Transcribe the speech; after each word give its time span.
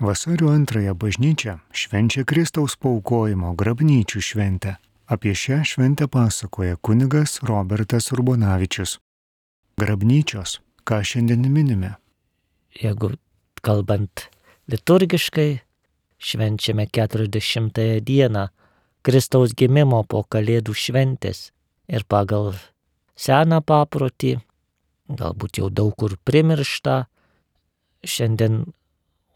Vasario 0.00 0.52
antrąją 0.52 0.94
bažnyčia 0.94 1.58
švenčia 1.74 2.22
Kristaus 2.24 2.76
paukojimo 2.78 3.54
grabnyčių 3.58 4.20
šventę. 4.22 4.76
Apie 5.10 5.34
šią 5.34 5.64
šventę 5.66 6.06
pasakoja 6.08 6.76
kunigas 6.76 7.42
Robertas 7.42 8.12
Urbonavičius. 8.14 8.98
Grabnyčios, 9.78 10.60
ką 10.86 11.02
šiandien 11.02 11.42
minime? 11.50 11.96
Jeigu 12.78 13.10
kalbant 13.62 14.30
liturgiškai, 14.70 15.58
švenčiame 16.18 16.86
40 16.86 18.00
dieną 18.00 18.46
Kristaus 19.02 19.50
gimimo 19.50 20.04
po 20.06 20.22
Kalėdų 20.22 20.78
šventės 20.78 21.50
ir 21.90 22.06
pagal 22.06 22.54
seną 23.18 23.64
paprotį, 23.66 24.38
galbūt 25.10 25.58
jau 25.58 25.74
daug 25.74 25.90
kur 25.98 26.14
primiršta, 26.22 27.08
šiandien 28.06 28.62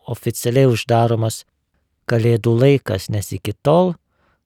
oficialiai 0.08 0.70
uždaromas 0.70 1.44
Kalėdų 2.10 2.52
laikas, 2.58 3.06
nes 3.14 3.28
iki 3.32 3.54
tol, 3.62 3.94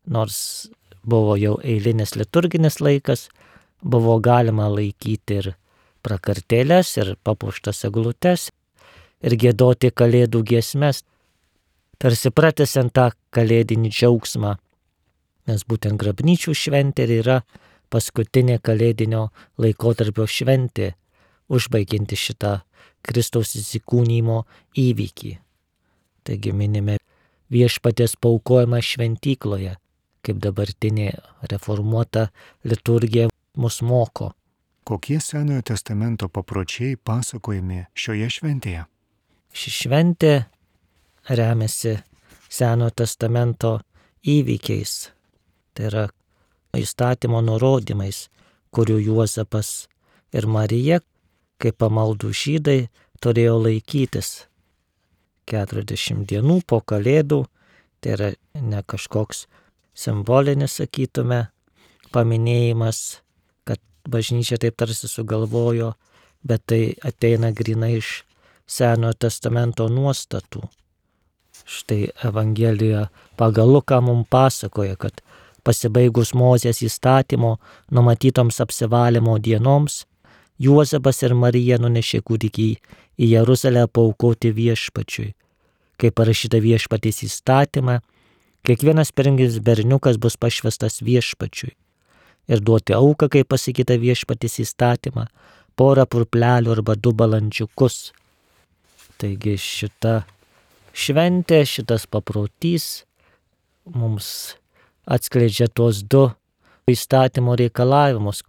nors 0.04 0.68
buvo 1.02 1.38
jau 1.40 1.54
eilinis 1.64 2.12
liturginis 2.14 2.82
laikas, 2.84 3.30
buvo 3.80 4.18
galima 4.20 4.68
laikyti 4.68 5.38
ir 5.40 5.48
prakartėlės, 6.04 6.92
ir 7.00 7.14
papuoštas 7.24 7.86
eglutes, 7.88 8.50
ir 9.24 9.36
gėdoti 9.40 9.90
Kalėdų 9.90 10.42
giesmes, 10.52 11.02
tarsi 11.98 12.30
pratesiant 12.30 12.92
tą 12.92 13.08
kalėdinį 13.34 13.90
džiaugsmą, 13.90 14.52
nes 15.48 15.64
būtent 15.64 15.98
grabnyčių 16.00 16.54
šventė 16.54 17.08
yra 17.22 17.40
paskutinė 17.90 18.58
kalėdinio 18.60 19.28
laikotarpio 19.62 20.26
šventė, 20.28 20.92
užbaiginti 21.48 22.18
šitą 22.18 22.58
Kristaus 23.06 23.54
įsikūnymo 23.58 24.42
įvykį. 24.82 25.36
Taigi 26.26 26.50
minime 26.50 26.96
viešpatės 27.54 28.16
paukojimą 28.18 28.80
šventykloje, 28.82 29.76
kaip 30.26 30.40
dabartinė 30.42 31.12
reformuota 31.52 32.26
liturgija 32.66 33.28
mus 33.62 33.78
moko. 33.82 34.32
Kokie 34.86 35.20
Senojo 35.22 35.62
testamento 35.66 36.28
papročiai 36.30 36.96
pasakojami 36.96 37.84
šioje 37.94 38.30
šventėje? 38.38 38.84
Ši 39.54 39.72
šventė 39.80 40.32
remiasi 41.30 41.96
Senojo 42.50 42.90
testamento 43.02 43.76
įvykiais, 44.26 45.12
tai 45.74 45.88
yra 45.90 46.04
įstatymo 46.76 47.42
nurodymais, 47.46 48.26
kurių 48.74 48.98
Juozapas 49.06 49.86
ir 50.34 50.46
Marija, 50.50 51.00
kaip 51.62 51.78
pamaldų 51.82 52.34
žydai, 52.34 52.80
turėjo 53.22 53.56
laikytis 53.62 54.45
40 55.50 56.26
dienų 56.28 56.60
po 56.66 56.80
kalėdų, 56.80 57.44
tai 58.00 58.16
yra 58.16 58.30
ne 58.60 58.82
kažkoks 58.82 59.46
simbolinis, 59.96 60.76
sakytume, 60.80 61.46
paminėjimas, 62.14 63.20
kad 63.66 63.80
bažnyčia 64.08 64.58
taip 64.62 64.76
tarsi 64.78 65.08
sugalvojo, 65.10 65.94
bet 66.46 66.64
tai 66.66 66.80
ateina 67.04 67.52
grinai 67.52 67.96
iš 68.00 68.22
Senojo 68.66 69.14
testamento 69.14 69.86
nuostatų. 69.86 70.64
Štai 71.66 72.08
Evangelija 72.26 73.04
pagal 73.38 73.70
Luką 73.70 74.00
mums 74.02 74.26
pasakoja, 74.30 74.96
kad 74.98 75.22
pasibaigus 75.62 76.32
Mozės 76.34 76.82
įstatymo 76.82 77.56
numatytoms 77.94 78.58
apsivalymo 78.62 79.36
dienoms, 79.38 80.02
Juozapas 80.62 81.20
ir 81.26 81.34
Marija 81.36 81.76
nunešė 81.80 82.22
kūdikį 82.24 82.68
į 83.20 83.30
Jeruzalę 83.32 83.84
paukoti 83.92 84.52
viešpačiui. 84.56 85.34
Kaip 86.00 86.16
parašyta 86.16 86.60
viešpatys 86.64 87.22
įstatymą, 87.26 87.98
kiekvienas 88.64 89.12
pirmgis 89.16 89.58
berniukas 89.64 90.16
bus 90.20 90.36
pašvestas 90.40 91.02
viešpačiui. 91.04 91.74
Ir 92.48 92.62
duoti 92.62 92.94
auką, 92.96 93.28
kaip 93.32 93.48
pasakyta 93.52 93.96
viešpatys 94.00 94.60
įstatymą, 94.64 95.26
porą 95.76 96.06
purplelių 96.08 96.76
arba 96.76 96.96
du 96.96 97.12
balandžiukus. 97.12 98.12
Taigi 99.20 99.56
šita 99.60 100.22
šventė, 100.96 101.64
šitas 101.68 102.08
paprotys 102.08 103.04
mums 103.84 104.56
atskleidžia 105.04 105.68
tuos 105.68 106.02
du 106.04 106.28
įstatymo 106.90 107.56
reikalavimus, 107.58 108.42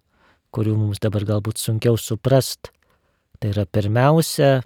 kurių 0.55 0.75
mums 0.77 1.01
dabar 1.03 1.25
galbūt 1.27 1.59
sunkiau 1.61 1.97
suprast. 1.99 2.71
Tai 3.37 3.51
yra 3.53 3.67
pirmiausia, 3.69 4.61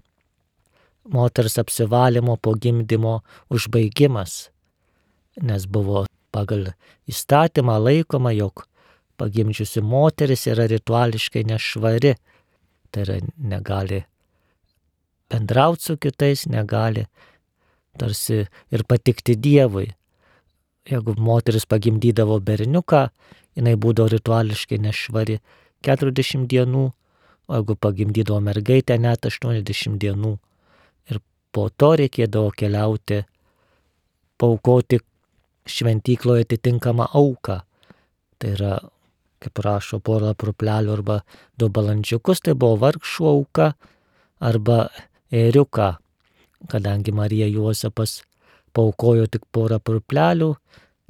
moters 1.12 1.58
apsivalymo 1.60 2.38
po 2.38 2.54
gimdymo 2.56 3.20
užbaigimas, 3.52 4.50
nes 5.42 5.66
buvo 5.68 6.06
pagal 6.32 6.72
įstatymą 7.12 7.76
laikoma, 7.82 8.32
jog 8.32 8.66
pagimdžiusi 9.20 9.84
moteris 9.84 10.48
yra 10.48 10.70
rituališkai 10.72 11.44
nešvari, 11.52 12.16
tai 12.92 13.04
yra 13.06 13.20
negali 13.38 14.06
bendrauti 15.32 15.84
su 15.84 15.98
kitais, 15.98 16.46
negali 16.48 17.06
tarsi 17.98 18.46
ir 18.72 18.84
patikti 18.88 19.36
Dievui. 19.36 19.90
Jeigu 20.90 21.14
moteris 21.22 21.68
pagimdydavo 21.70 22.40
berniuką, 22.42 23.06
jinai 23.56 23.76
būdavo 23.78 24.10
rituališkai 24.16 24.80
nešvari 24.82 25.38
40 25.88 26.48
dienų, 26.52 26.86
o 27.50 27.58
jeigu 27.58 27.76
pagimdydavo 27.76 28.40
mergaitę 28.44 28.98
net 29.02 29.26
80 29.26 30.00
dienų 30.02 30.38
po 31.52 31.68
to 31.70 31.92
reikėdavo 32.00 32.52
keliauti, 32.56 33.22
paukoti 34.40 35.02
šventykloje 35.68 36.48
atitinkamą 36.48 37.10
auką. 37.18 37.60
Tai 38.40 38.52
yra, 38.56 38.78
kaip 39.44 39.62
rašo, 39.66 40.00
porą 40.00 40.34
pruplelių 40.38 40.96
arba 40.96 41.20
du 41.60 41.70
balandžiukus, 41.70 42.42
tai 42.46 42.56
buvo 42.56 42.80
vargšų 42.86 43.28
auka 43.34 43.72
arba 44.42 44.88
ėriuką, 45.32 45.92
kadangi 46.72 47.14
Marija 47.14 47.50
Juozapas 47.52 48.22
paukojo 48.74 49.28
tik 49.28 49.46
porą 49.52 49.80
pruplelių, 49.84 50.56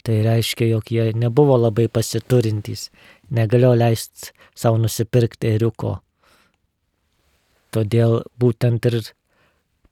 tai 0.06 0.22
reiškia, 0.26 0.68
jog 0.74 0.92
jie 0.92 1.12
nebuvo 1.18 1.58
labai 1.60 1.88
pasiturintys, 1.92 2.90
negalėjo 3.30 3.74
leisti 3.78 4.32
savo 4.58 4.80
nusipirkti 4.82 5.56
ėriuko. 5.56 5.98
Todėl 7.72 8.22
būtent 8.40 8.86
ir 8.90 9.00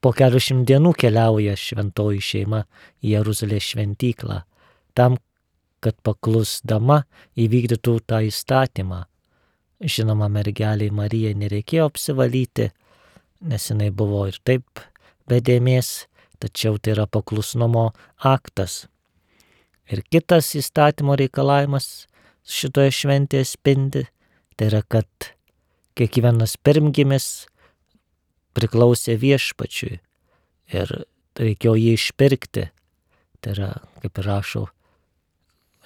po 0.03 0.11
keliasdešimt 0.15 0.67
dienų 0.67 0.93
keliauja 0.99 1.55
šventoji 1.59 2.21
šeima 2.23 2.65
į 3.03 3.15
Jeruzalės 3.15 3.71
šventyklą, 3.71 4.41
tam, 4.97 5.17
kad 5.79 5.95
paklusdama 6.03 7.03
įvykdytų 7.39 7.95
tą 8.07 8.21
įstatymą. 8.27 9.05
Žinoma, 9.79 10.27
mergeliai 10.27 10.91
Marijai 10.91 11.37
nereikėjo 11.39 11.87
apsivalyti, 11.87 12.67
nes 13.47 13.69
jinai 13.71 13.87
buvo 13.95 14.25
ir 14.27 14.39
taip 14.43 14.83
bedėmės, 15.31 16.09
tačiau 16.43 16.79
tai 16.79 16.97
yra 16.97 17.07
paklusnumo 17.07 17.91
aktas. 18.27 18.87
Ir 19.89 20.03
kitas 20.05 20.51
įstatymo 20.53 21.15
reikalavimas 21.17 22.05
šitoje 22.45 22.93
šventėje 22.93 23.47
spindi, 23.49 24.03
tai 24.57 24.69
yra, 24.69 24.83
kad 24.85 25.31
kiekvienas 25.97 26.57
pirmgimis 26.61 27.47
priklausė 28.57 29.15
viešpačiui 29.21 29.95
ir 30.77 30.93
reikėjo 31.39 31.73
jį 31.79 31.93
išpirkti. 31.97 32.67
Tai 33.39 33.55
yra, 33.55 33.69
kaip 34.03 34.21
rašo 34.25 34.67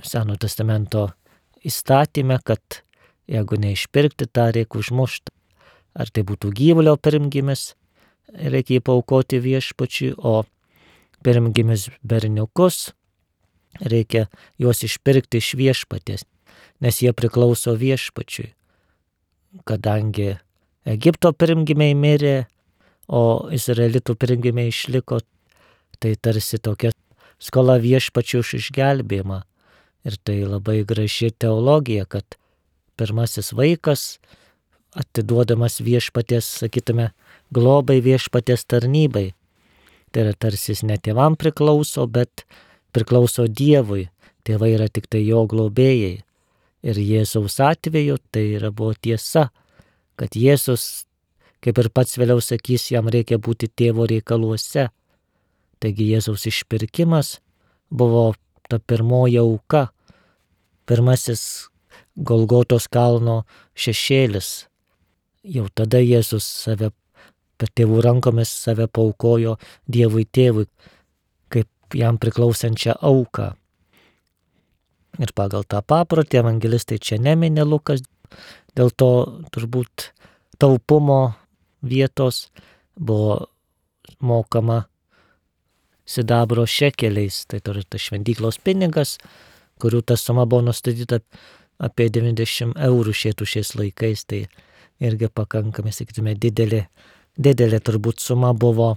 Seno 0.03 0.33
testamento 0.41 1.05
įstatymę, 1.63 2.39
kad 2.43 2.81
jeigu 3.29 3.59
neišpirkti, 3.61 4.27
tą 4.27 4.49
reikia 4.51 4.81
užmušti. 4.81 5.31
Ar 5.93 6.09
tai 6.09 6.23
būtų 6.25 6.49
gyvulio 6.57 6.95
pirmgimis, 6.97 7.75
reikia 8.33 8.79
jį 8.79 8.83
paukoti 8.89 9.39
viešpačiui, 9.39 10.15
o 10.17 10.41
pirmgimis 11.23 11.87
berniukus 12.01 12.89
reikia 13.81 14.27
juos 14.61 14.83
išpirkti 14.85 15.41
iš 15.41 15.53
viešpatės, 15.59 16.25
nes 16.83 17.01
jie 17.01 17.13
priklauso 17.15 17.75
viešpačiui. 17.79 18.51
Kadangi 19.69 20.35
Egipto 20.89 21.31
pirmgimiai 21.31 21.95
mirė, 21.95 22.47
o 23.07 23.49
izraelitų 23.53 24.15
pirmgimiai 24.19 24.71
išliko, 24.71 25.21
tai 25.99 26.15
tarsi 26.19 26.59
tokia 26.59 26.91
skola 27.39 27.77
viešpačių 27.79 28.43
už 28.43 28.55
išgelbėjimą. 28.59 29.43
Ir 30.03 30.17
tai 30.19 30.41
labai 30.43 30.81
graži 30.83 31.31
teologija, 31.31 32.03
kad 32.03 32.35
pirmasis 32.99 33.53
vaikas 33.55 34.17
atiduodamas 34.93 35.79
viešpaties, 35.81 36.49
sakytume, 36.59 37.11
globai 37.55 38.01
viešpaties 38.03 38.67
tarnybai. 38.67 39.31
Tai 40.11 40.27
yra 40.27 40.35
tarsi 40.37 40.75
ne 40.85 40.99
tėvam 41.01 41.37
priklauso, 41.39 42.05
bet 42.05 42.43
priklauso 42.93 43.47
Dievui. 43.47 44.07
Tėvai 44.43 44.73
yra 44.75 44.89
tik 44.91 45.07
tai 45.11 45.23
jo 45.23 45.45
globėjai. 45.47 46.21
Ir 46.83 46.99
Jėzaus 46.99 47.61
atveju 47.63 48.17
tai 48.31 48.43
yra 48.57 48.73
buvo 48.75 48.91
tiesa, 48.99 49.47
kad 50.19 50.35
Jėzus 50.35 51.05
kaip 51.63 51.79
ir 51.79 51.89
pats 51.95 52.17
vėliau 52.19 52.41
sakys, 52.43 52.89
jam 52.91 53.07
reikia 53.07 53.39
būti 53.39 53.69
tėvo 53.71 54.07
reikaluose. 54.09 54.89
Taigi 55.79 56.09
Jėzaus 56.11 56.47
išpirkimas 56.51 57.37
buvo 57.91 58.33
ta 58.69 58.79
pirmoji 58.79 59.39
auka, 59.39 59.87
pirmasis 60.87 61.69
Golgotos 62.13 62.89
kalno 62.91 63.43
šešėlis. 63.79 64.49
Jau 65.55 65.65
tada 65.73 66.01
Jėzus 66.03 66.45
save 66.45 66.91
per 67.57 67.71
tėvų 67.73 68.03
rankomis 68.05 68.51
save 68.51 68.87
paukojo 68.91 69.55
Dievui 69.87 70.25
tėvui, 70.25 70.67
jam 71.97 72.17
priklausančią 72.21 72.97
auką. 73.01 73.53
Ir 75.21 75.33
pagal 75.37 75.65
tą 75.69 75.83
paprotį 75.85 76.41
evangelistai 76.41 76.97
čia 76.97 77.19
neminė 77.21 77.65
Lukas, 77.67 78.01
dėl 78.73 78.89
to 78.97 79.09
turbūt 79.53 80.09
taupumo 80.57 81.35
vietos 81.85 82.47
buvo 82.97 83.47
mokama 84.19 84.83
sidabro 86.05 86.65
šekeliais, 86.65 87.45
tai 87.47 87.61
turi 87.63 87.83
tas 87.87 88.01
šventyklos 88.01 88.59
pinigas, 88.63 89.17
kurių 89.79 90.01
ta 90.01 90.17
suma 90.19 90.45
buvo 90.49 90.65
nustatyta 90.69 91.21
apie 91.83 92.09
90 92.09 92.75
eurų 92.87 93.13
šėtų 93.21 93.47
šiais 93.53 93.73
laikais, 93.79 94.25
tai 94.25 94.45
irgi 95.03 95.29
pakankamai, 95.29 95.93
sakytume, 95.95 96.35
didelė, 96.39 96.85
didelė 97.37 97.79
turbūt 97.83 98.23
suma 98.23 98.53
buvo. 98.53 98.95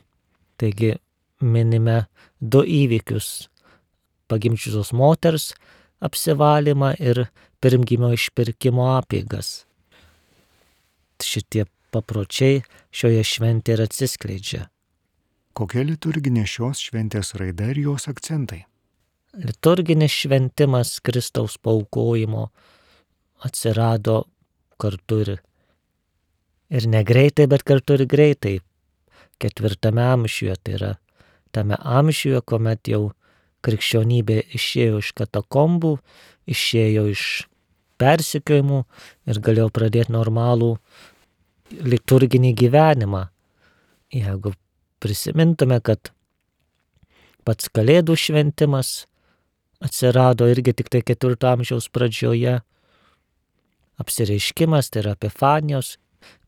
Taigi 0.57 0.95
minime 1.41 2.07
du 2.41 2.63
įvykius- 2.63 3.49
pagimčiusios 4.31 4.93
moters 4.93 5.55
apsivalymą 6.01 6.95
ir 7.01 7.27
pirmgimio 7.61 8.13
išpirkimo 8.13 8.85
apėgas. 9.01 9.65
Šitie 11.23 11.65
papročiai 11.93 12.63
šioje 12.93 13.23
šventėje 13.25 13.79
ir 13.79 13.85
atsiskleidžia. 13.87 14.63
Kokia 15.57 15.87
liturginė 15.89 16.45
šios 16.45 16.83
šventės 16.85 17.33
raida 17.41 17.71
ir 17.73 17.81
jos 17.87 18.09
akcentai? 18.13 18.67
Liturginis 19.37 20.13
šventimas 20.13 20.99
Kristaus 21.01 21.57
paukojimo 21.57 22.51
atsirado 23.45 24.25
kartu 24.81 25.21
ir, 25.25 25.33
ir 26.69 26.89
negreitai, 26.93 27.49
bet 27.49 27.65
kartu 27.65 27.97
ir 27.97 28.07
greitai. 28.09 28.59
Ketvirtame 29.41 30.05
amžiuje, 30.05 30.55
tai 30.65 30.77
yra 30.79 30.93
tame 31.57 31.79
amžiuje, 31.81 32.41
kuomet 32.45 32.93
jau 32.93 33.11
krikščionybė 33.67 34.43
išėjo 34.57 35.01
iš 35.03 35.13
katakombų, 35.19 35.97
išėjo 36.47 37.07
iš 37.11 37.25
persikiojimų 38.01 38.83
ir 39.31 39.41
galėjo 39.43 39.71
pradėti 39.75 40.15
normalų 40.15 40.77
liturginį 41.73 42.53
gyvenimą. 42.61 43.27
Jeigu 44.15 44.53
prisimintume, 45.03 45.81
kad 45.83 46.13
pats 47.47 47.71
Kalėdų 47.75 48.17
šventimas 48.19 49.07
atsirado 49.83 50.49
irgi 50.51 50.75
tik 50.77 50.91
tai 50.93 51.03
ketvirto 51.05 51.51
amžiaus 51.51 51.89
pradžioje, 51.93 52.61
apsireiškimas, 54.01 54.91
tai 54.93 55.03
yra 55.03 55.17
Epifanijos, 55.17 55.97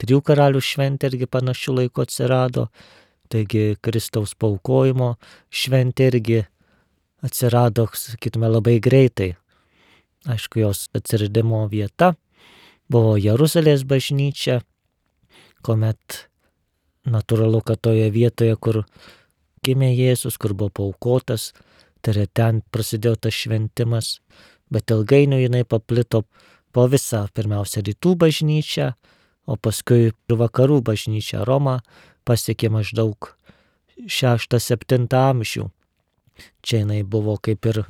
trijų 0.00 0.22
karalių 0.30 0.62
šventė 0.64 1.12
irgi 1.12 1.28
panašių 1.30 1.76
laikų 1.82 2.04
atsirado, 2.04 2.68
taigi 3.30 3.76
Kristaus 3.84 4.34
paukojimo 4.38 5.14
šventė 5.50 6.08
irgi 6.12 6.40
atsirado, 7.24 7.88
sakytume, 7.94 8.48
labai 8.50 8.78
greitai. 8.82 9.34
Aišku, 10.28 10.60
jos 10.62 10.86
atsiradimo 10.96 11.62
vieta 11.70 12.14
buvo 12.90 13.16
Jeruzalės 13.20 13.84
bažnyčia, 13.88 14.60
kuomet 15.64 16.24
natūralu, 17.08 17.62
kad 17.64 17.80
toje 17.84 18.08
vietoje, 18.12 18.56
kur 18.56 18.82
gimė 19.64 19.92
Jėzus, 19.94 20.38
kur 20.40 20.54
buvo 20.54 20.72
paukotas, 20.80 21.52
tai 22.02 22.14
yra 22.14 22.26
ten 22.26 22.62
prasidėjo 22.72 23.16
tas 23.26 23.34
šventimas, 23.34 24.18
bet 24.72 24.90
ilgainiui 24.94 25.44
jinai 25.46 25.64
paplito 25.68 26.24
po 26.72 26.86
visą, 26.90 27.26
pirmiausia, 27.34 27.82
rytų 27.86 28.14
bažnyčią, 28.22 28.92
o 29.48 29.56
paskui 29.56 30.10
ir 30.10 30.36
vakarų 30.36 30.82
bažnyčią 30.84 31.46
Romą 31.48 31.78
pasiekė 32.28 32.70
maždaug 32.72 33.32
6-7 34.06 35.08
amžių. 35.16 35.68
Čia 36.62 36.82
jinai 36.84 37.02
buvo 37.02 37.34
kaip 37.42 37.66
ir 37.66 37.82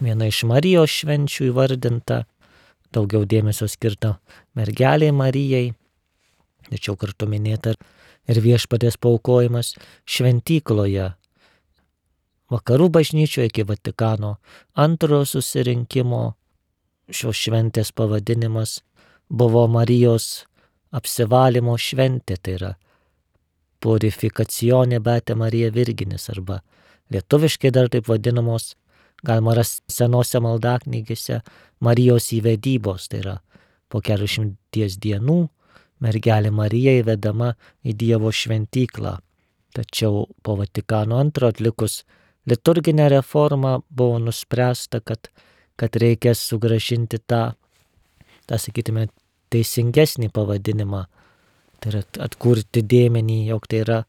viena 0.00 0.28
iš 0.30 0.44
Marijos 0.48 0.94
švenčių 1.02 1.50
įvardinta, 1.50 2.22
daugiau 2.94 3.26
dėmesio 3.28 3.68
skirta 3.68 4.16
mergeliai 4.56 5.12
Marijai, 5.12 5.74
tačiau 6.70 6.96
kartu 6.96 7.28
minėta 7.28 7.74
ir 8.30 8.40
viešpatės 8.42 8.96
paukojimas 9.02 9.74
šventykloje. 10.08 11.12
Vakarų 12.50 12.88
bažnyčioje 12.94 13.50
iki 13.50 13.64
Vatikano 13.66 14.36
antrojo 14.78 15.26
susirinkimo 15.26 16.36
šios 17.10 17.38
šventės 17.42 17.90
pavadinimas 17.94 18.80
buvo 19.28 19.66
Marijos 19.70 20.46
apsivalymo 20.94 21.76
šventė, 21.78 22.36
tai 22.36 22.56
yra 22.58 22.72
purifikacionė 23.82 25.00
betė 25.04 25.36
Marija 25.38 25.70
Virginis 25.74 26.28
arba 26.32 26.60
lietuviškai 27.12 27.70
dar 27.74 27.90
taip 27.92 28.08
vadinamos, 28.10 28.74
galima 29.26 29.54
rasti 29.56 29.92
senose 29.92 30.40
maldaknygėse 30.42 31.42
Marijos 31.80 32.30
įvedybos, 32.36 33.08
tai 33.10 33.20
yra 33.22 33.36
po 33.92 34.00
keliasdešimties 34.04 34.98
dienų 35.02 35.38
mergelė 36.02 36.52
Marija 36.52 36.96
įvedama 37.00 37.54
į 37.86 37.94
Dievo 37.96 38.32
šventyklą. 38.32 39.16
Tačiau 39.76 40.24
po 40.42 40.56
Vatikano 40.56 41.18
antro 41.20 41.50
atlikus 41.52 42.04
liturginę 42.48 43.10
reformą 43.12 43.82
buvo 43.90 44.18
nuspręsta, 44.24 45.02
kad, 45.04 45.28
kad 45.76 45.96
reikės 46.00 46.40
sugražinti 46.48 47.20
tą, 47.20 47.52
tą 48.48 48.58
sakytume, 48.60 49.08
teisingesnį 49.52 50.30
pavadinimą. 50.34 51.04
Tai 51.80 51.92
yra 51.92 52.02
atkurti 52.24 52.82
dėmenį, 52.82 53.42
jog 53.50 53.68
tai 53.70 53.82
yra 53.84 54.00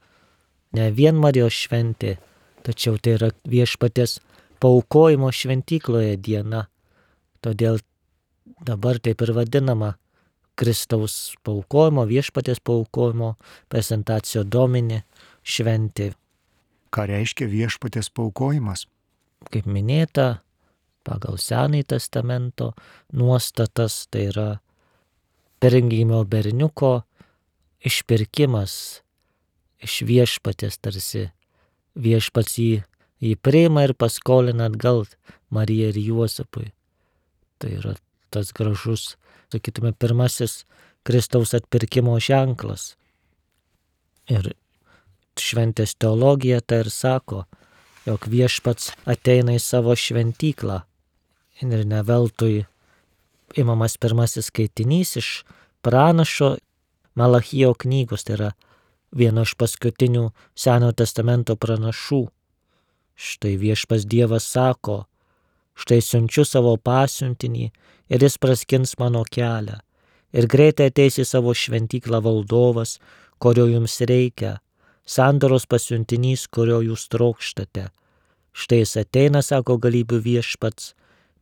ne 0.78 0.89
vien 0.95 1.18
Marijos 1.19 1.56
šventė, 1.66 2.18
tačiau 2.66 2.98
tai 3.01 3.18
yra 3.18 3.31
viešpatės 3.48 4.18
paukojimo 4.63 5.31
šventykloje 5.34 6.18
diena. 6.24 6.66
Todėl 7.44 7.80
dabar 8.66 9.00
taip 9.04 9.22
ir 9.22 9.34
vadinama 9.38 9.95
Kristaus 10.57 11.36
paukojimo, 11.45 12.07
viešpatės 12.10 12.63
paukojimo, 12.66 13.36
presentacijo 13.69 14.44
domini 14.44 15.04
šventė. 15.45 16.13
Ką 16.90 17.06
reiškia 17.12 17.45
viešpatės 17.51 18.10
paukojimas? 18.16 18.88
Kaip 19.54 19.68
minėta, 19.69 20.40
pagal 21.06 21.38
Senąjį 21.38 21.85
testamento 21.94 22.71
nuostatas 23.14 24.07
tai 24.09 24.31
yra 24.31 24.47
perengimo 25.59 26.23
berniuko 26.26 27.02
išpirkimas 27.85 28.73
iš 29.83 30.02
viešpatės 30.09 30.80
tarsi 30.81 31.28
viešpats 31.97 32.57
jį, 32.61 32.73
jį 33.21 33.35
priima 33.42 33.85
ir 33.87 33.94
paskolina 33.94 34.69
atgal 34.69 35.06
Marijai 35.54 35.94
ir 35.94 35.99
Juozapui. 36.09 36.71
Tai 37.57 37.71
yra 37.80 37.95
tas 38.33 38.52
gražus 38.54 39.16
sakytume, 39.52 39.94
pirmasis 39.94 40.66
Kristaus 41.07 41.54
atpirkimo 41.56 42.18
ženklas. 42.19 42.95
Ir 44.28 44.52
šventės 45.40 45.95
teologija 45.95 46.59
tai 46.61 46.81
ir 46.83 46.92
sako, 46.92 47.45
jog 48.06 48.28
viešpats 48.28 48.92
ateina 49.07 49.56
į 49.56 49.61
savo 49.64 49.95
šventyklą. 49.95 50.81
Ir 51.64 51.85
ne 51.90 52.02
veltui 52.06 52.66
imamas 53.56 53.97
pirmasis 53.97 54.49
skaitinys 54.51 55.16
iš 55.16 55.44
pranašo 55.81 56.57
Malachijo 57.16 57.73
knygos, 57.73 58.23
tai 58.23 58.35
yra 58.37 58.49
vieno 59.11 59.42
iš 59.47 59.56
paskutinių 59.57 60.30
Senojo 60.56 60.94
testamento 61.01 61.56
pranašų. 61.56 62.27
Štai 63.18 63.56
viešpas 63.57 64.06
Dievas 64.06 64.45
sako, 64.45 65.07
štai 65.73 66.01
siunčiu 66.06 66.45
savo 66.45 66.75
pasiuntinį 66.77 67.71
ir 68.13 68.23
jis 68.23 68.37
praskins 68.37 68.94
mano 69.01 69.23
kelią. 69.25 69.80
Ir 70.37 70.45
greitai 70.45 70.92
ateis 70.92 71.18
į 71.18 71.25
savo 71.25 71.56
šventyklą 71.56 72.19
valdovas, 72.21 72.99
kurio 73.42 73.66
jums 73.71 73.97
reikia, 74.06 74.59
sandoros 75.07 75.66
pasiuntinys, 75.66 76.45
kurio 76.51 76.83
jūs 76.83 77.07
trokštate. 77.09 77.87
Štai 78.54 78.83
jis 78.83 78.97
ateina, 79.01 79.42
sako 79.42 79.77
galybių 79.81 80.19
viešpats, 80.25 80.94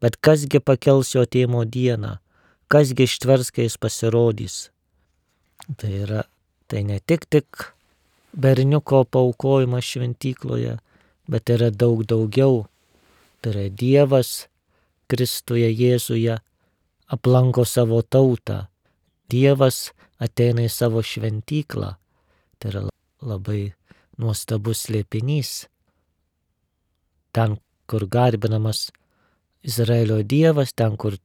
bet 0.01 0.17
kasgi 0.21 0.59
pakels 0.59 1.13
jo 1.15 1.25
tėmo 1.25 1.63
dieną, 1.65 2.17
kasgi 2.71 3.07
ištvers, 3.07 3.51
kai 3.53 3.67
jis 3.67 3.77
pasirodys. 3.81 4.55
Tai 5.79 5.91
yra, 6.03 6.23
tai 6.67 6.83
ne 6.83 6.99
tik 6.99 7.25
tik 7.29 7.71
berniuko 8.35 9.03
paukojimas 9.05 9.85
šventykloje, 9.87 10.77
bet 11.31 11.49
yra 11.49 11.71
daug 11.71 12.03
daugiau. 12.05 12.65
Tai 13.41 13.53
yra 13.53 13.69
Dievas 13.69 14.47
Kristuje 15.07 15.69
Jėzuje 15.69 16.39
aplanko 17.13 17.65
savo 17.65 18.01
tautą. 18.01 18.65
Dievas 19.29 19.91
ateina 20.21 20.65
į 20.65 20.71
savo 20.73 21.03
šventyklą. 21.05 21.95
Tai 22.59 22.71
yra 22.71 22.83
labai 23.21 23.73
nuostabus 24.17 24.85
slėpinys. 24.85 25.65
Ten, 27.35 27.57
kur 27.89 28.07
garbinamas 28.07 28.89
Izraelio 29.65 30.21
Dievas, 30.23 30.73
ten, 30.77 30.93
kur 30.97 31.17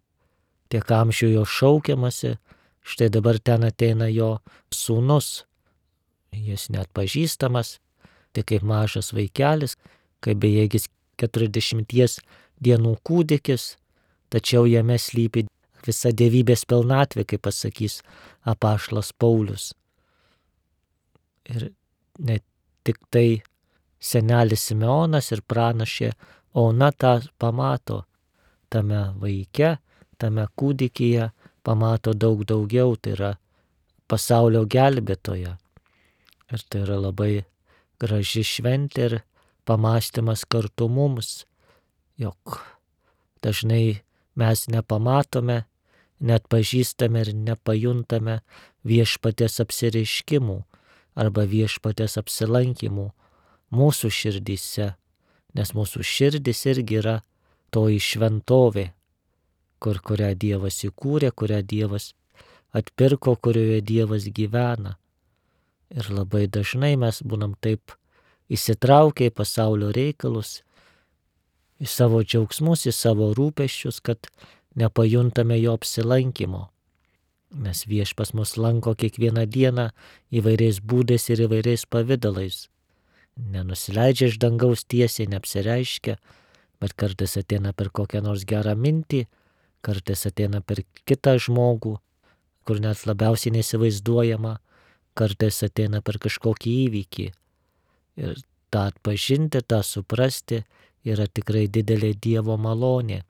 tiek 0.73 0.87
amžių 0.97 1.29
jo 1.35 1.45
šaukiamasi, 1.45 2.37
štai 2.81 3.11
dabar 3.13 3.39
ten 3.39 3.67
ateina 3.69 4.09
jo 4.09 4.39
sūnus. 4.73 5.45
Jis 6.33 6.69
net 6.73 6.89
pažįstamas, 6.97 7.79
tik 8.33 8.49
kaip 8.53 8.65
mažas 8.65 9.13
vaikelis, 9.13 9.77
kaip 10.25 10.41
bejėgis 10.41 10.89
40 11.21 12.21
dienų 12.65 12.95
kūdikis, 13.05 13.75
tačiau 14.33 14.65
jame 14.71 14.97
slypi 14.99 15.45
visa 15.85 16.13
dievybės 16.13 16.65
pilnatvė, 16.71 17.27
kaip 17.27 17.45
pasakys 17.45 18.01
apašlas 18.49 19.13
Paulius. 19.13 19.73
Ir 21.51 21.73
ne 22.19 22.39
tik 22.87 23.01
tai 23.11 23.43
senelis 24.01 24.69
Simeonas 24.71 25.33
ir 25.35 25.43
pranašė 25.45 26.13
Ona 26.61 26.91
tą 26.91 27.21
pamato 27.39 28.01
tame 28.71 29.03
vaike, 29.21 29.77
tame 30.19 30.47
kūdikyje, 30.59 31.31
pamato 31.67 32.15
daug 32.15 32.45
daugiau, 32.49 32.97
tai 32.97 33.15
yra 33.17 33.31
pasaulio 34.11 34.65
gelbėtoja. 34.71 35.57
Ir 36.51 36.65
tai 36.69 36.85
yra 36.85 36.99
labai 36.99 37.45
graži 38.01 38.43
šventė 38.47 39.07
ir 39.07 39.17
pamastymas 39.69 40.47
kartu 40.49 40.89
mums, 40.91 41.45
jog 42.19 42.59
dažnai 43.45 44.01
mes 44.35 44.67
nepamatome, 44.73 45.65
net 46.21 46.49
pažįstame 46.53 47.23
ir 47.25 47.33
nepajuntame 47.37 48.41
viešpatės 48.85 49.61
apsireiškimų 49.65 50.59
arba 51.21 51.47
viešpatės 51.49 52.19
apsilankimų 52.21 53.09
mūsų 53.75 54.11
širdyse, 54.13 54.95
nes 55.55 55.73
mūsų 55.77 56.05
širdis 56.07 56.65
irgi 56.71 57.01
yra 57.01 57.17
toji 57.73 58.01
šventovė, 58.03 58.91
kur 59.81 60.01
kurią 60.05 60.35
Dievas 60.39 60.83
įkūrė, 60.87 61.31
kurią 61.33 61.63
Dievas 61.67 62.13
atpirko, 62.77 63.37
kurioje 63.37 63.81
Dievas 63.81 64.29
gyvena. 64.29 64.97
Ir 65.91 66.11
labai 66.15 66.47
dažnai 66.47 66.95
mes 67.01 67.23
būnam 67.27 67.57
taip 67.59 67.95
įsitraukę 68.51 69.31
į 69.31 69.35
pasaulio 69.35 69.91
reikalus, 69.95 70.61
į 71.81 71.89
savo 71.89 72.23
džiaugsmus, 72.23 72.87
į 72.87 72.95
savo 72.95 73.31
rūpeščius, 73.35 74.03
kad 74.05 74.29
nepajuntame 74.79 75.59
jo 75.59 75.75
apsilankimo. 75.79 76.69
Nes 77.51 77.83
viešpas 77.91 78.31
mus 78.39 78.55
lanko 78.61 78.95
kiekvieną 78.95 79.47
dieną 79.51 79.89
įvairiais 80.31 80.79
būdais 80.87 81.27
ir 81.33 81.47
įvairiais 81.49 81.87
pavydalais. 81.91 82.69
Nenusileidžia 83.35 84.29
iš 84.31 84.39
dangaus 84.39 84.85
tiesiai, 84.85 85.27
neapsireiškia, 85.33 86.19
bet 86.81 86.95
kartais 86.97 87.37
ateina 87.41 87.73
per 87.77 87.91
kokią 87.93 88.23
nors 88.25 88.47
gerą 88.49 88.75
mintį, 88.77 89.27
kartais 89.85 90.27
ateina 90.29 90.61
per 90.61 90.83
kitą 91.09 91.37
žmogų, 91.41 91.97
kur 92.65 92.81
net 92.81 93.05
labiausiai 93.09 93.55
neįsivaizduojama, 93.57 94.57
kartais 95.19 95.63
ateina 95.67 96.01
per 96.05 96.21
kažkokį 96.23 96.75
įvykį. 96.87 97.27
Ir 98.21 98.41
tą 98.71 98.87
atpažinti, 98.91 99.63
tą 99.67 99.83
suprasti 99.87 100.63
yra 101.05 101.27
tikrai 101.27 101.67
didelė 101.69 102.15
Dievo 102.15 102.57
malonė. 102.61 103.23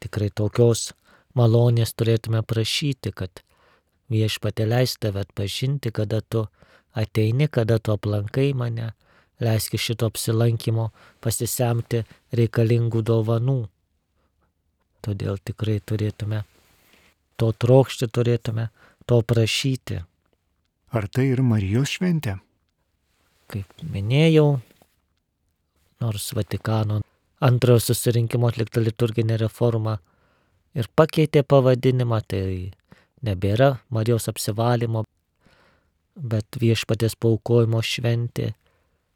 Tikrai 0.00 0.30
tokios 0.34 0.90
malonės 1.36 1.94
turėtume 1.94 2.42
prašyti, 2.42 3.12
kad 3.14 3.42
viešpatė 4.10 4.66
leis 4.66 4.96
tave 4.98 5.22
atpažinti, 5.24 5.92
kada 5.94 6.20
tu 6.20 6.46
ateini, 6.98 7.48
kada 7.48 7.78
tu 7.78 7.94
aplankai 7.94 8.50
mane, 8.54 8.92
leiski 9.40 9.80
šito 9.80 10.08
apsilankimo 10.10 10.90
pasisemti 11.24 12.02
reikalingų 12.36 13.02
dovanų. 13.06 13.60
Todėl 15.00 15.40
tikrai 15.44 15.78
turėtume 15.80 16.44
to 17.40 17.50
trokšti, 17.52 18.10
turėtume 18.12 18.68
to 19.08 19.20
prašyti. 19.24 20.02
Ar 20.92 21.06
tai 21.08 21.30
ir 21.32 21.40
Marijos 21.46 21.96
šventė? 21.96 22.36
Kaip 23.50 23.84
minėjau, 23.94 24.60
nors 26.02 26.28
Vatikano 26.36 27.00
antrojo 27.40 27.80
susirinkimo 27.82 28.50
atlikta 28.50 28.82
liturginė 28.84 29.38
reforma 29.40 29.96
ir 30.76 30.90
pakeitė 30.96 31.42
pavadinimą, 31.42 32.20
tai 32.28 32.72
nebėra 33.26 33.78
Marijos 33.90 34.28
apsivalymo, 34.30 35.04
bet 36.14 36.60
viešpatės 36.60 37.16
paukojimo 37.16 37.80
šventė, 37.82 38.52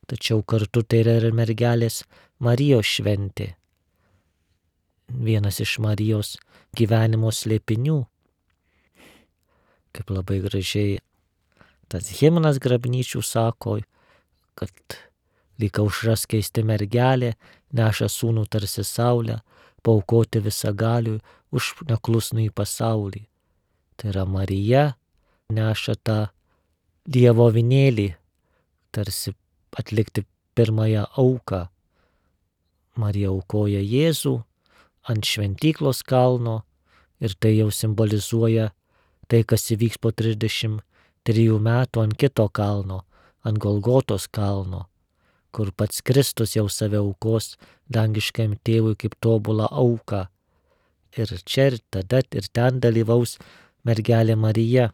tačiau 0.09 0.43
kartu 0.43 0.83
tai 0.83 1.03
yra 1.05 1.19
ir 1.21 1.33
mergelės 1.37 2.03
Marijos 2.43 2.89
šventė. 2.97 3.55
Vienas 5.09 5.61
iš 5.61 5.79
Marijos 5.85 6.37
gyvenimo 6.77 7.31
slėpinių, 7.33 7.99
kaip 9.95 10.11
labai 10.11 10.41
gražiai 10.45 10.99
tas 11.93 12.09
himnas 12.19 12.59
grabnyčių 12.63 13.23
sako, 13.23 13.79
kad 14.59 14.99
lyg 15.61 15.79
aušras 15.79 16.27
keisti 16.31 16.65
mergelė 16.67 17.35
neša 17.75 18.09
sūnų 18.11 18.47
tarsi 18.51 18.85
saulę, 18.87 19.41
paukoti 19.85 20.43
visą 20.43 20.73
galių 20.75 21.19
už 21.55 21.75
neklusnų 21.91 22.49
į 22.49 22.55
pasaulį. 22.57 23.23
Tai 23.97 24.11
yra 24.11 24.25
Marija 24.27 24.85
neša 25.55 25.99
tą 26.03 26.19
Dievo 27.05 27.51
vinėlį, 27.53 28.15
tarsi 28.95 29.35
atlikti 29.79 30.25
pirmąją 30.55 31.05
auką. 31.21 31.67
Marija 32.97 33.33
aukoja 33.35 33.83
Jėzų 33.83 34.37
ant 35.11 35.27
šventyklos 35.27 36.05
kalno 36.07 36.63
ir 37.21 37.35
tai 37.41 37.57
jau 37.57 37.71
simbolizuoja 37.75 38.71
tai, 39.29 39.43
kas 39.43 39.71
įvyks 39.75 39.99
po 39.99 40.13
33 40.15 40.81
metų 41.69 42.05
ant 42.05 42.19
kito 42.21 42.49
kalno, 42.49 43.03
ant 43.43 43.59
Golgotos 43.59 44.29
kalno 44.29 44.87
kur 45.55 45.71
pats 45.79 46.03
Kristus 46.03 46.57
jau 46.59 46.67
save 46.77 46.99
aukos 46.99 47.55
dangiškam 47.97 48.57
tėvui 48.67 48.97
kaip 48.99 49.15
tobulą 49.23 49.69
auką. 49.71 50.25
Ir 51.15 51.31
čia 51.47 51.69
ir 51.71 51.79
tada 51.95 52.23
ir 52.35 52.49
ten 52.51 52.81
dalyvaus 52.83 53.37
mergelė 53.87 54.35
Marija. 54.45 54.89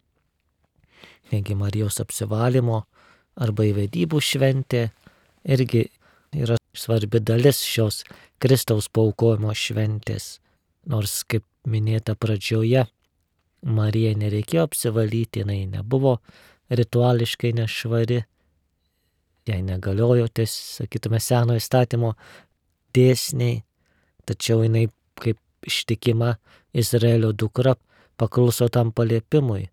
Taigi 1.30 1.56
Marijos 1.56 2.00
apsivalymo 2.04 2.82
arba 3.40 3.66
įvedybų 3.70 4.20
šventė 4.22 4.88
irgi 5.48 5.86
yra 6.36 6.58
svarbi 6.76 7.20
dalis 7.20 7.62
šios 7.64 8.04
Kristaus 8.40 8.88
paukojimo 8.92 9.52
šventės. 9.56 10.38
Nors, 10.88 11.22
kaip 11.28 11.44
minėta 11.68 12.14
pradžioje, 12.16 12.86
Marija 13.60 14.14
nereikėjo 14.16 14.64
apsivalyti, 14.68 15.42
jinai 15.42 15.66
nebuvo 15.68 16.16
rituališkai 16.72 17.52
nešvari, 17.58 18.22
jai 19.50 19.58
negaliojo, 19.66 20.28
ties, 20.32 20.54
sakytume, 20.78 21.20
seno 21.20 21.56
įstatymo 21.58 22.14
dėsniai, 22.96 23.60
tačiau 24.28 24.64
jinai 24.64 24.86
kaip 25.20 25.40
ištikima 25.66 26.36
Izraelio 26.72 27.32
dukra 27.32 27.74
pakluso 28.20 28.68
tam 28.72 28.94
paliepimui, 28.96 29.66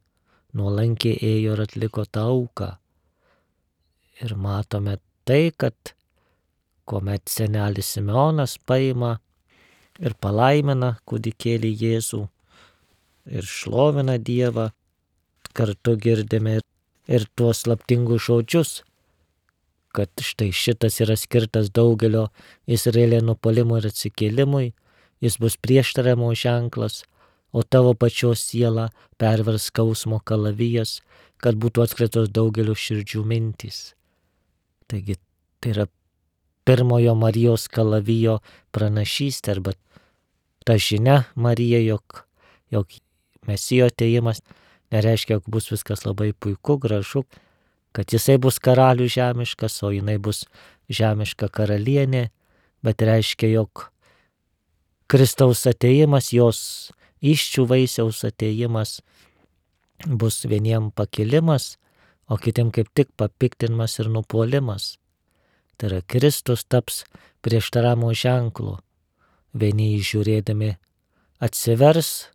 nuolankiai 0.57 1.19
ėjo 1.31 1.55
ir 1.55 1.63
atliko 1.67 2.05
tą 2.09 2.27
auką. 2.33 2.73
Ir 4.23 4.33
matome 4.35 4.97
tai, 5.27 5.51
kad 5.51 5.93
kuomet 6.89 7.29
senelis 7.29 7.93
Simeonas 7.95 8.57
paima 8.65 9.17
ir 9.99 10.15
palaimina 10.21 10.95
kūdikėlį 11.09 11.73
Jėzų 11.83 12.23
ir 13.37 13.45
šlovina 13.45 14.17
Dievą, 14.17 14.71
kartu 15.53 15.97
girdime 16.01 16.59
ir, 16.59 16.65
ir 17.07 17.25
tuos 17.35 17.65
slaptingus 17.65 18.27
žodžius 18.29 18.77
kad 19.97 20.09
štai 20.21 20.51
šitas 20.53 20.99
yra 21.01 21.15
skirtas 21.17 21.71
daugelio 21.73 22.27
Izraelėnų 22.69 23.33
palimui 23.41 23.79
ir 23.81 23.87
atsikėlimui, 23.89 24.67
jis 25.25 25.37
bus 25.41 25.57
prieštaramo 25.57 26.29
ženklas, 26.37 27.01
o 27.49 27.63
tavo 27.63 27.95
pačios 27.97 28.43
siela 28.45 28.91
pervers 29.17 29.71
skausmo 29.71 30.19
kalavijas, 30.21 30.99
kad 31.41 31.57
būtų 31.57 31.87
atskritos 31.87 32.29
daugelio 32.29 32.77
širdžių 32.77 33.23
mintys. 33.25 33.96
Taigi 34.87 35.17
tai 35.59 35.73
yra 35.73 35.87
pirmojo 36.67 37.15
Marijos 37.15 37.67
kalavijo 37.71 38.39
pranašystė 38.75 39.57
arba 39.57 39.73
ta 40.67 40.75
žinia 40.75 41.21
Marija, 41.35 41.79
jog, 41.79 42.23
jog 42.71 42.91
mesijo 43.47 43.87
ateimas 43.87 44.41
nereiškia, 44.91 45.37
jog 45.37 45.47
bus 45.51 45.71
viskas 45.71 46.03
labai 46.05 46.33
puiku, 46.33 46.77
gražu, 46.77 47.23
kad 47.95 48.11
jisai 48.13 48.37
bus 48.37 48.59
karalius 48.59 49.15
žemiškas, 49.15 49.79
o 49.83 49.91
jinai 49.95 50.17
bus 50.19 50.43
žemiška 50.91 51.49
karalienė, 51.51 52.27
bet 52.83 53.01
reiškia, 53.03 53.51
jog 53.55 53.87
Kristaus 55.07 55.63
ateimas, 55.71 56.33
jos 56.35 56.59
iščių 57.23 57.63
vaisiaus 57.71 58.23
ateimas 58.27 58.99
bus 60.05 60.43
vieniem 60.45 60.91
pakilimas, 60.91 61.77
o 62.27 62.37
kitiem 62.37 62.71
kaip 62.75 62.89
tik 62.93 63.11
papiktinimas 63.17 63.99
ir 63.99 64.09
nupolimas. 64.11 64.97
Tai 65.77 65.89
yra 65.91 66.01
Kristus 66.01 66.65
taps 66.65 67.03
prieštaramo 67.45 68.11
ženklu. 68.13 68.77
Vieni 69.53 69.95
žiūrėdami 70.03 70.75
atsivers, 71.39 72.29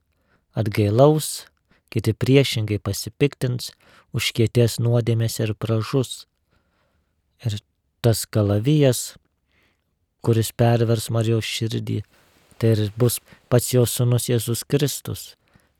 atgailaus, 0.54 1.46
kiti 1.92 2.14
priešingai 2.16 2.78
pasipiktins, 2.80 3.72
užkėties 4.16 4.78
nuodėmės 4.80 5.40
ir 5.44 5.54
pražus. 5.58 6.26
Ir 7.44 7.58
tas 8.02 8.24
kalavijas, 8.26 9.16
kuris 10.22 10.52
pervers 10.56 11.10
Marijos 11.10 11.46
širdį, 11.46 12.00
tai 12.58 12.74
ir 12.76 12.82
bus 12.96 13.18
pats 13.50 13.72
jo 13.74 13.84
sunus 13.86 14.30
Jėzus 14.30 14.64
Kristus. 14.64 15.34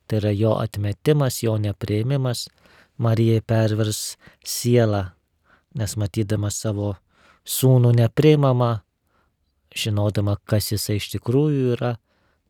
Tai 0.07 0.19
yra 0.19 0.33
jo 0.35 0.57
atmetimas, 0.59 1.39
jo 1.45 1.55
neprieimimas, 1.57 2.49
Marijai 2.97 3.41
pervers 3.41 4.17
sielą, 4.45 5.07
nes 5.73 5.95
matydama 5.97 6.51
savo 6.53 6.93
sūnų 7.45 7.93
nepriimamą, 7.97 8.71
žinodama, 9.73 10.37
kas 10.45 10.71
jisai 10.71 10.99
iš 10.99 11.09
tikrųjų 11.15 11.73
yra, 11.77 11.95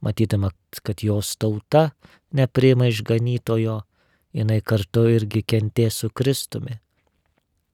matydama, 0.04 0.52
kad 0.84 1.04
jos 1.06 1.36
tauta 1.40 1.92
nepriima 2.36 2.90
išganytojo, 2.92 3.80
jinai 4.36 4.60
kartu 4.66 5.08
irgi 5.14 5.44
kentės 5.48 6.02
su 6.04 6.10
Kristumi, 6.12 6.80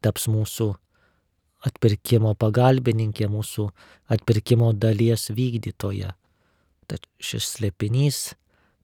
taps 0.04 0.28
mūsų 0.30 0.70
atpirkimo 1.68 2.36
pagalbininkė, 2.40 3.28
mūsų 3.32 3.68
atpirkimo 4.14 4.72
dalies 4.74 5.30
vykdytoja. 5.36 6.14
Tad 6.90 7.06
šis 7.22 7.56
slėpinys 7.56 8.34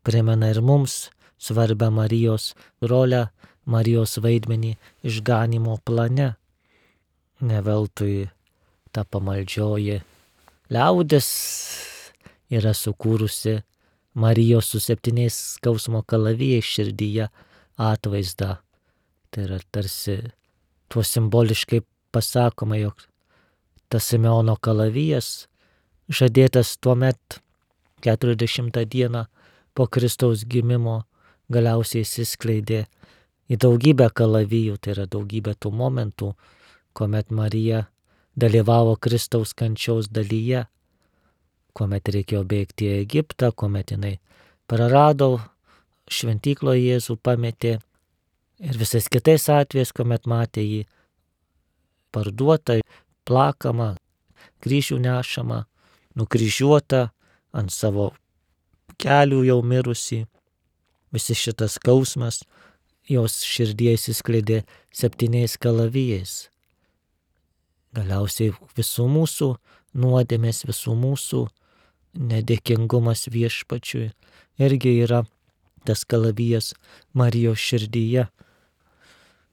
primena 0.05 0.51
ir 0.51 0.61
mums 0.61 1.09
svarbę 1.41 1.89
Marijos 1.93 2.53
rolę, 2.81 3.29
Marijos 3.65 4.17
vaidmenį 4.21 4.75
išganimo 5.03 5.77
plane. 5.85 6.33
Neveltui 7.45 8.29
ta 8.95 9.03
pamaldžioji 9.03 9.99
liaudės 10.71 11.29
yra 12.49 12.73
sukūrusi 12.73 13.59
Marijos 14.15 14.69
su 14.71 14.79
septyniais 14.79 15.35
skausmo 15.57 15.99
kalavijais 16.07 16.63
širdyje 16.63 17.27
atvaizdą. 17.75 18.55
Tai 19.31 19.43
yra 19.43 19.59
tarsi 19.75 20.21
tuo 20.87 21.03
simboliškai 21.03 21.81
pasakoma, 22.15 22.77
jog 22.79 23.01
tas 23.91 24.07
Simeono 24.07 24.55
kalavijas 24.55 25.49
žadėtas 26.07 26.77
tuo 26.79 26.95
met 26.95 27.41
40 28.05 28.85
dieną 28.85 29.25
po 29.75 29.87
Kristaus 29.91 30.45
gimimo 30.47 31.01
galiausiai 31.51 32.05
įsiskleidė 32.05 32.85
į 33.49 33.57
daugybę 33.61 34.09
kalavijų, 34.15 34.77
tai 34.81 34.95
yra 34.95 35.05
daugybė 35.09 35.55
tų 35.59 35.71
momentų, 35.75 36.31
kuomet 36.97 37.31
Marija 37.31 37.85
dalyvavo 38.35 38.95
Kristaus 38.97 39.53
kančiaus 39.57 40.09
dalyje, 40.11 40.65
kuomet 41.75 42.09
reikėjo 42.09 42.43
bėgti 42.47 42.89
į 42.89 43.01
Egiptą, 43.03 43.51
kuomet 43.51 43.93
jinai 43.93 44.15
prarado 44.67 45.37
šventykloje 46.11 46.83
Jėzų 46.85 47.17
pametė 47.21 47.77
ir 48.59 48.79
visais 48.79 49.07
kitais 49.11 49.47
atvejais, 49.51 49.91
kuomet 49.95 50.27
matė 50.29 50.63
jį 50.63 50.81
parduotą, 52.15 52.79
plakamą, 53.27 53.95
kryžių 54.63 54.99
nešamą, 55.03 55.63
nukryžiuotą 56.15 57.09
ant 57.55 57.73
savo 57.73 58.13
kelių 59.01 59.43
jau 59.49 59.59
mirusi. 59.65 60.23
Visi 61.15 61.35
šitas 61.37 61.77
skausmas 61.79 62.43
jos 63.09 63.41
širdie 63.45 63.93
įsiskleidė 63.95 64.63
septyniais 64.93 65.57
kalavijais. 65.61 66.49
Galiausiai 67.95 68.53
visų 68.75 69.05
mūsų 69.11 69.49
nuodėmės, 69.95 70.65
visų 70.67 70.95
mūsų 70.99 71.45
nedėkingumas 72.15 73.27
viešpačiui 73.31 74.09
irgi 74.59 74.95
yra 75.03 75.23
tas 75.85 76.03
kalavijas 76.05 76.73
Marijos 77.13 77.61
širdyje. 77.61 78.27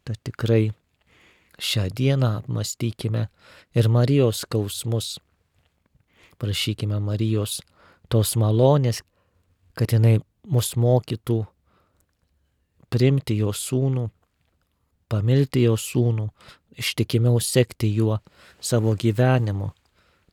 Tad 0.03 0.19
tikrai 0.27 0.73
šią 1.63 1.89
dieną 1.95 2.39
apmastykime 2.41 3.29
ir 3.75 3.89
Marijos 3.89 4.43
skausmus. 4.47 5.19
Prašykime 6.43 6.99
Marijos 6.99 7.61
tos 8.11 8.35
malonės, 8.37 9.03
kad 9.79 9.93
jinai 9.95 10.19
mus 10.51 10.75
mokytų 10.75 11.45
primti 12.93 13.39
jo 13.41 13.53
sūnų, 13.57 14.09
pamilti 15.09 15.65
jo 15.67 15.77
sūnų, 15.81 16.29
ištikimiau 16.79 17.41
sekti 17.41 17.93
juo 17.97 18.19
savo 18.61 18.95
gyvenimu. 18.97 19.71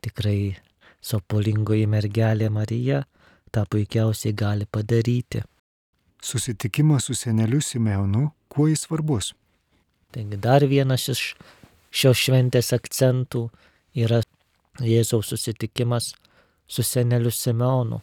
Tikrai 0.03 0.55
sopolingoji 1.03 1.87
mergelė 1.87 2.49
Marija 2.51 3.03
tą 3.51 3.65
puikiausiai 3.69 4.33
gali 4.33 4.67
padaryti. 4.71 5.43
Susitikimas 6.23 7.07
su 7.07 7.15
seneliu 7.15 7.61
Simeonu, 7.61 8.29
kuo 8.51 8.67
jis 8.67 8.83
svarbus? 8.87 9.33
Taigi 10.11 10.37
dar 10.37 10.65
vienas 10.67 11.07
iš 11.11 11.23
šios 11.91 12.19
šventės 12.25 12.73
akcentų 12.75 13.47
yra 13.95 14.21
Jėzaus 14.79 15.31
susitikimas 15.31 16.13
su 16.67 16.83
seneliu 16.83 17.31
Simeonu. 17.31 18.01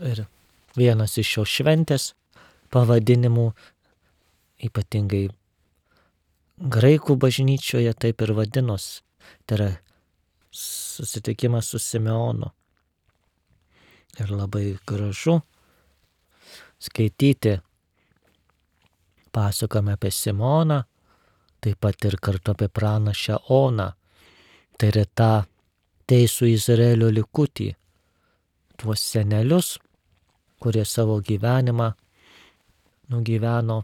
Ir 0.00 0.24
vienas 0.76 1.16
iš 1.20 1.36
šios 1.36 1.54
šventės 1.60 2.12
pavadinimų, 2.72 3.46
ypatingai 4.68 5.26
graikų 6.62 7.16
bažnyčioje 7.20 7.92
taip 7.98 8.22
ir 8.22 8.34
vadinos. 8.36 9.02
Tai 9.46 9.58
yra 9.58 9.70
susitikimas 10.52 11.72
su 11.72 11.78
Simeonu. 11.78 12.50
Ir 14.20 14.32
labai 14.32 14.76
gražu 14.86 15.38
skaityti 16.82 17.56
pasakome 19.32 19.94
apie 19.96 20.10
Simoną, 20.10 20.82
taip 21.60 21.80
pat 21.80 22.04
ir 22.04 22.18
kartu 22.20 22.52
apie 22.52 22.68
pranašę 22.68 23.38
Oną. 23.48 23.88
Tai 24.76 24.88
yra 24.90 25.04
tą 25.06 25.30
teisų 26.10 26.50
Izraelio 26.52 27.08
likutį, 27.14 27.70
tuos 28.76 29.04
senelius, 29.12 29.78
kurie 30.60 30.84
savo 30.84 31.20
gyvenimą 31.22 31.92
nugyveno 33.12 33.82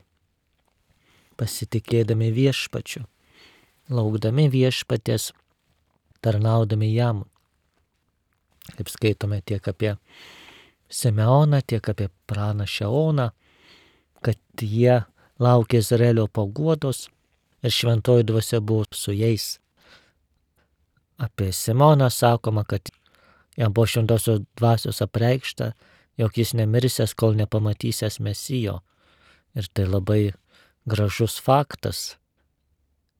pasitikėdami 1.38 2.32
viešpačiu, 2.34 3.04
laukdami 3.92 4.48
viešpatės, 4.50 5.30
tarnaudami 6.24 6.90
jam. 6.94 7.22
Kaip 8.74 8.90
skaitome 8.92 9.40
tiek 9.46 9.64
apie 9.70 9.94
Simeoną, 10.88 11.60
tiek 11.62 11.88
apie 11.88 12.08
pranašę 12.26 12.88
Oną, 12.88 13.30
kad 14.24 14.38
jie 14.60 15.04
laukė 15.38 15.80
Izraelio 15.82 16.26
paguodos 16.26 17.06
ir 17.62 17.72
šventoji 17.72 18.26
dvasia 18.28 18.60
buvo 18.60 18.84
su 18.92 19.12
jais. 19.12 19.58
Apie 21.18 21.52
Simoną 21.52 22.10
sakoma, 22.10 22.64
kad 22.64 22.90
jam 23.56 23.72
buvo 23.72 23.86
šventosios 23.86 24.40
dvasios 24.56 25.02
apreikšta, 25.02 25.72
jog 26.16 26.38
jis 26.38 26.54
nemirsęs, 26.54 27.14
kol 27.14 27.36
nepamatysęs 27.38 28.20
mesijo. 28.20 28.80
Ir 29.58 29.66
tai 29.74 29.88
labai 29.90 30.32
gražus 30.86 31.38
faktas. 31.42 32.16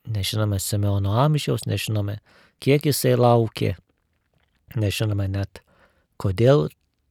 Nežinome 0.08 0.60
Simeono 0.62 1.16
amžiaus, 1.20 1.66
nežinome, 1.66 2.20
kiek 2.62 2.86
jisai 2.86 3.16
laukė, 3.18 3.74
nežinome 4.78 5.26
net, 5.28 5.60
kodėl 6.16 6.68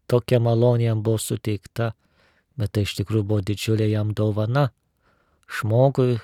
tokia 0.10 0.40
malonė 0.42 0.88
jam 0.88 1.04
buvo 1.06 1.20
suteikta, 1.22 1.92
bet 2.58 2.74
tai 2.74 2.88
iš 2.88 2.96
tikrųjų 3.02 3.28
buvo 3.28 3.44
didžiulė 3.46 3.92
jam 3.92 4.16
dovana 4.18 4.70
žmogui, 5.48 6.18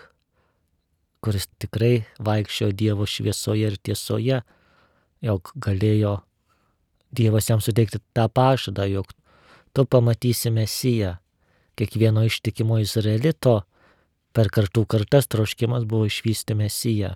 kuris 1.23 1.47
tikrai 1.61 2.03
vaikščiojo 2.19 2.75
Dievo 2.75 3.07
šviesoje 3.07 3.71
ir 3.71 3.79
tiesoje, 3.79 4.41
jog 5.23 5.51
galėjo 5.55 6.21
Dievas 7.13 7.47
jam 7.51 7.61
suteikti 7.61 8.01
tą 8.15 8.25
pažadą, 8.27 8.87
jog 8.89 9.11
tu 9.73 9.85
pamatysi 9.85 10.51
Mesiją. 10.51 11.17
Kiekvieno 11.75 12.23
ištikimo 12.27 12.77
Izraelito 12.81 13.63
per 14.33 14.49
kartų 14.53 14.86
kartas 14.89 15.29
troškimas 15.29 15.88
buvo 15.89 16.05
išvysti 16.09 16.57
Mesiją. 16.57 17.13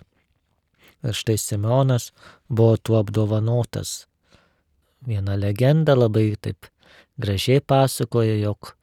Ir 1.06 1.14
štai 1.14 1.36
Simeonas 1.38 2.10
buvo 2.48 2.76
tuo 2.76 2.98
apdovanotas. 2.98 4.08
Viena 5.06 5.36
legenda 5.38 5.94
labai 5.94 6.32
taip 6.42 6.66
gražiai 7.18 7.60
pasakoja, 7.60 8.34
jog 8.42 8.74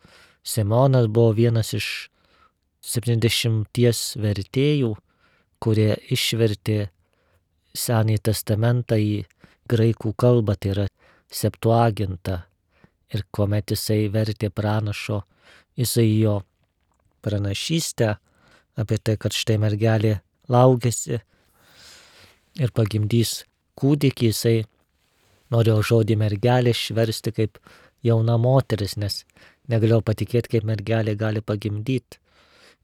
Simeonas 0.44 1.08
buvo 1.12 1.34
vienas 1.36 1.74
iš 1.76 2.10
70 2.86 4.16
vertėjų, 4.22 4.94
kurie 5.60 5.96
išvertė 6.14 6.90
Senąjį 7.76 8.22
testamentą 8.30 8.96
į 8.96 9.26
graikų 9.68 10.14
kalbą, 10.16 10.56
tai 10.56 10.72
yra 10.72 10.86
septuagintą. 11.28 12.44
Ir 13.12 13.26
kuomet 13.36 13.74
jisai 13.74 14.06
vertė 14.14 14.48
pranašo 14.54 15.24
Izaijo 15.76 16.42
pranašystę 17.26 18.16
apie 18.80 18.98
tai, 18.98 19.18
kad 19.18 19.36
štai 19.36 19.58
mergelė 19.62 20.20
laukėsi 20.52 21.20
ir 22.62 22.72
pagimdys 22.76 23.44
kūdikį, 23.80 24.30
jisai 24.32 24.58
norėjo 25.54 25.82
žodį 25.92 26.18
mergelė 26.20 26.76
išversti 26.76 27.34
kaip 27.36 27.60
jauna 28.06 28.38
moteris, 28.42 28.96
nes 29.02 29.24
negalėjau 29.72 30.04
patikėti, 30.06 30.56
kaip 30.56 30.68
mergelė 30.68 31.16
gali 31.20 31.42
pagimdyti. 31.42 32.22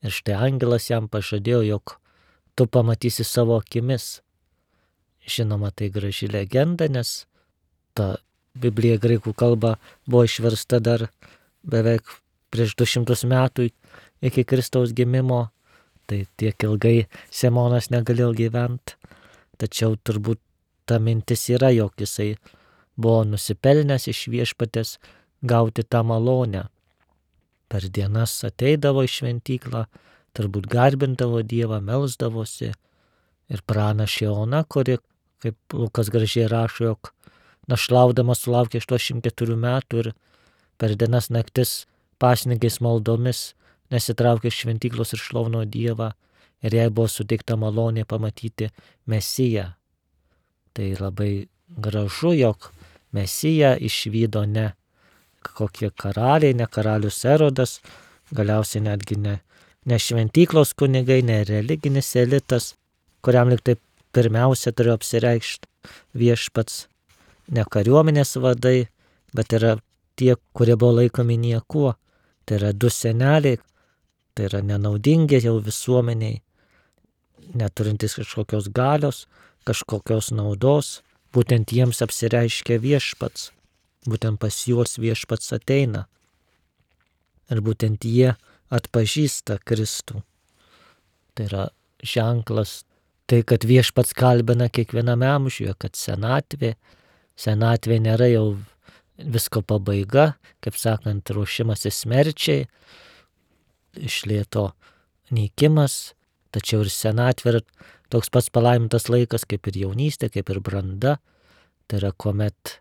Ir 0.01 0.13
štai 0.15 0.39
angelas 0.47 0.89
jam 0.89 1.08
pažadėjo, 1.12 1.62
jog 1.67 1.95
tu 2.58 2.65
pamatysi 2.65 3.23
savo 3.27 3.60
akimis. 3.62 4.21
Žinoma, 5.30 5.69
tai 5.69 5.91
graži 5.93 6.27
legenda, 6.32 6.88
nes 6.89 7.27
ta 7.93 8.15
Biblija 8.58 8.97
graikų 8.99 9.36
kalba 9.38 9.75
buvo 10.08 10.25
išversta 10.25 10.82
dar 10.84 11.06
beveik 11.62 12.10
prieš 12.51 12.75
200 12.79 13.27
metų 13.31 13.69
iki 14.21 14.45
Kristaus 14.47 14.93
gimimo, 14.93 15.49
tai 16.07 16.25
tiek 16.37 16.67
ilgai 16.67 17.07
Simonas 17.31 17.89
negalėjo 17.93 18.31
gyventi, 18.37 18.97
tačiau 19.61 19.95
turbūt 19.95 20.41
ta 20.85 20.99
mintis 20.99 21.47
yra, 21.53 21.71
jog 21.71 21.95
jisai 22.01 22.35
buvo 22.99 23.23
nusipelnęs 23.31 24.09
iš 24.11 24.25
viešpatės 24.33 24.97
gauti 25.41 25.85
tą 25.87 26.03
malonę. 26.03 26.67
Per 27.71 27.87
dienas 27.87 28.33
ateidavo 28.43 29.05
į 29.07 29.11
šventyklą, 29.15 29.85
turbūt 30.35 30.67
garbindavo 30.71 31.41
Dievą, 31.47 31.79
melsdavosi 31.83 32.71
ir 33.51 33.63
pranašė 33.67 34.27
Ona, 34.31 34.63
kuri, 34.63 34.97
kaip 35.43 35.75
Lukas 35.75 36.11
gražiai 36.11 36.49
rašo, 36.51 36.91
jog 36.91 37.13
našlaudamas 37.71 38.43
sulaukė 38.43 38.81
84 38.83 39.55
metų 39.55 40.03
ir 40.03 40.11
per 40.81 40.95
dienas 40.99 41.29
naktis 41.31 41.85
pasninkais 42.21 42.79
maldomis 42.86 43.51
nesitraukė 43.91 44.51
šventyklos 44.53 45.15
ir 45.15 45.21
šlovino 45.21 45.63
Dievą 45.65 46.12
ir 46.63 46.75
jai 46.77 46.89
buvo 46.89 47.10
suteikta 47.10 47.57
malonė 47.57 48.05
pamatyti 48.05 48.69
Mesiją. 49.10 49.71
Tai 50.73 50.88
labai 50.99 51.47
gražu, 51.67 52.36
jog 52.38 52.71
Mesiją 53.12 53.73
išvydo 53.81 54.45
ne 54.47 54.71
kokie 55.41 55.89
karaliai, 55.91 56.53
ne 56.53 56.67
karalius 56.67 57.23
Erodas, 57.25 57.79
galiausiai 58.31 58.84
netgi 58.86 59.17
ne, 59.19 59.39
ne 59.86 59.97
šventyklos 59.99 60.73
kunigai, 60.77 61.21
ne 61.25 61.41
religinis 61.47 62.13
elitas, 62.15 62.75
kuriam 63.25 63.51
liktai 63.51 63.77
pirmiausia 64.15 64.73
turėjo 64.75 64.97
apsireikšti 64.99 65.69
viešpats, 66.21 66.86
ne 67.55 67.65
kariuomenės 67.75 68.38
vadai, 68.43 68.88
bet 69.36 69.57
yra 69.57 69.77
tie, 70.19 70.36
kurie 70.53 70.77
buvo 70.77 70.99
laikomi 71.01 71.38
niekuo. 71.41 71.95
Tai 72.45 72.58
yra 72.58 72.71
du 72.73 72.89
seneliai, 72.89 73.60
tai 74.36 74.47
yra 74.49 74.62
nenaudingi 74.65 75.41
jau 75.43 75.58
visuomeniai, 75.63 76.41
neturintys 77.58 78.17
kažkokios 78.19 78.69
galios, 78.73 79.25
kažkokios 79.67 80.32
naudos, 80.36 81.01
būtent 81.36 81.71
jiems 81.75 82.01
apsireiškia 82.04 82.80
viešpats, 82.82 83.51
būtent 84.08 84.39
pas 84.41 84.56
juos 84.67 84.97
viešpats 84.99 85.54
ateina. 85.56 86.08
Ir 87.51 87.62
būtent 87.62 88.06
jie 88.08 88.34
atpažįsta 88.71 89.60
Kristų. 89.67 90.21
Tai 91.36 91.47
yra 91.47 91.65
ženklas, 92.04 92.82
tai 93.27 93.41
kad 93.47 93.67
viešpats 93.67 94.15
kalbina 94.17 94.69
kiekviename 94.71 95.27
amžiuje, 95.27 95.75
kad 95.80 95.95
senatvė, 95.99 96.75
senatvė 97.39 97.99
nėra 98.04 98.32
jau 98.32 98.45
visko 99.25 99.62
pabaiga, 99.62 100.36
kaip 100.63 100.77
sakant, 100.79 101.29
ruošimasis 101.34 102.03
smerčiai, 102.03 102.67
išlėto 103.99 104.71
nykimas, 105.36 106.13
tačiau 106.51 106.86
ir 106.86 106.91
senatvė 106.91 107.53
yra 107.53 107.62
toks 108.12 108.31
pats 108.31 108.51
palaimintas 108.53 109.07
laikas 109.12 109.45
kaip 109.47 109.67
ir 109.71 109.84
jaunystė, 109.86 110.31
kaip 110.31 110.51
ir 110.51 110.60
branda. 110.63 111.17
Tai 111.88 111.99
yra 111.99 112.12
kuomet 112.12 112.79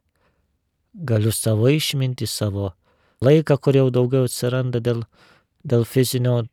galiu 0.94 1.32
savo 1.34 1.70
išminti, 1.70 2.26
savo 2.26 2.72
laiką, 3.24 3.58
kur 3.58 3.78
jau 3.78 3.88
daugiau 3.94 4.26
atsiranda 4.28 4.80
dėl, 4.82 5.04
dėl 5.66 5.86
fizinio 5.86 6.44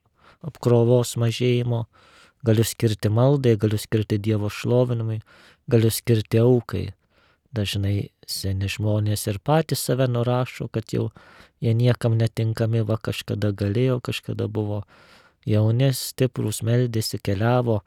apkrovos 0.46 1.16
mažėjimo, 1.18 1.86
galiu 2.46 2.66
skirti 2.66 3.10
maldai, 3.14 3.58
galiu 3.58 3.80
skirti 3.82 4.20
Dievo 4.22 4.50
šlovinimui, 4.54 5.22
galiu 5.70 5.92
skirti 5.94 6.42
aukai. 6.44 6.86
Dažnai 7.58 8.12
seni 8.30 8.70
žmonės 8.70 9.26
ir 9.32 9.40
patys 9.42 9.82
save 9.88 10.06
nurašo, 10.12 10.68
kad 10.70 10.94
jau 10.94 11.10
jie 11.64 11.74
niekam 11.74 12.18
netinkami, 12.20 12.84
va 12.86 13.00
kažkada 13.02 13.52
galėjo, 13.52 14.00
kažkada 14.04 14.46
buvo 14.48 14.84
jauni, 15.48 15.90
stiprus, 15.96 16.62
meldėsi, 16.62 17.18
keliavo, 17.24 17.82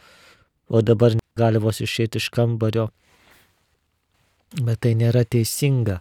o 0.67 0.83
dabar 0.83 1.15
gali 1.39 1.63
vos 1.63 1.81
išėti 1.85 2.19
iš 2.19 2.31
kambario. 2.35 2.89
Bet 4.59 4.83
tai 4.85 4.97
nėra 4.99 5.23
teisinga. 5.25 6.01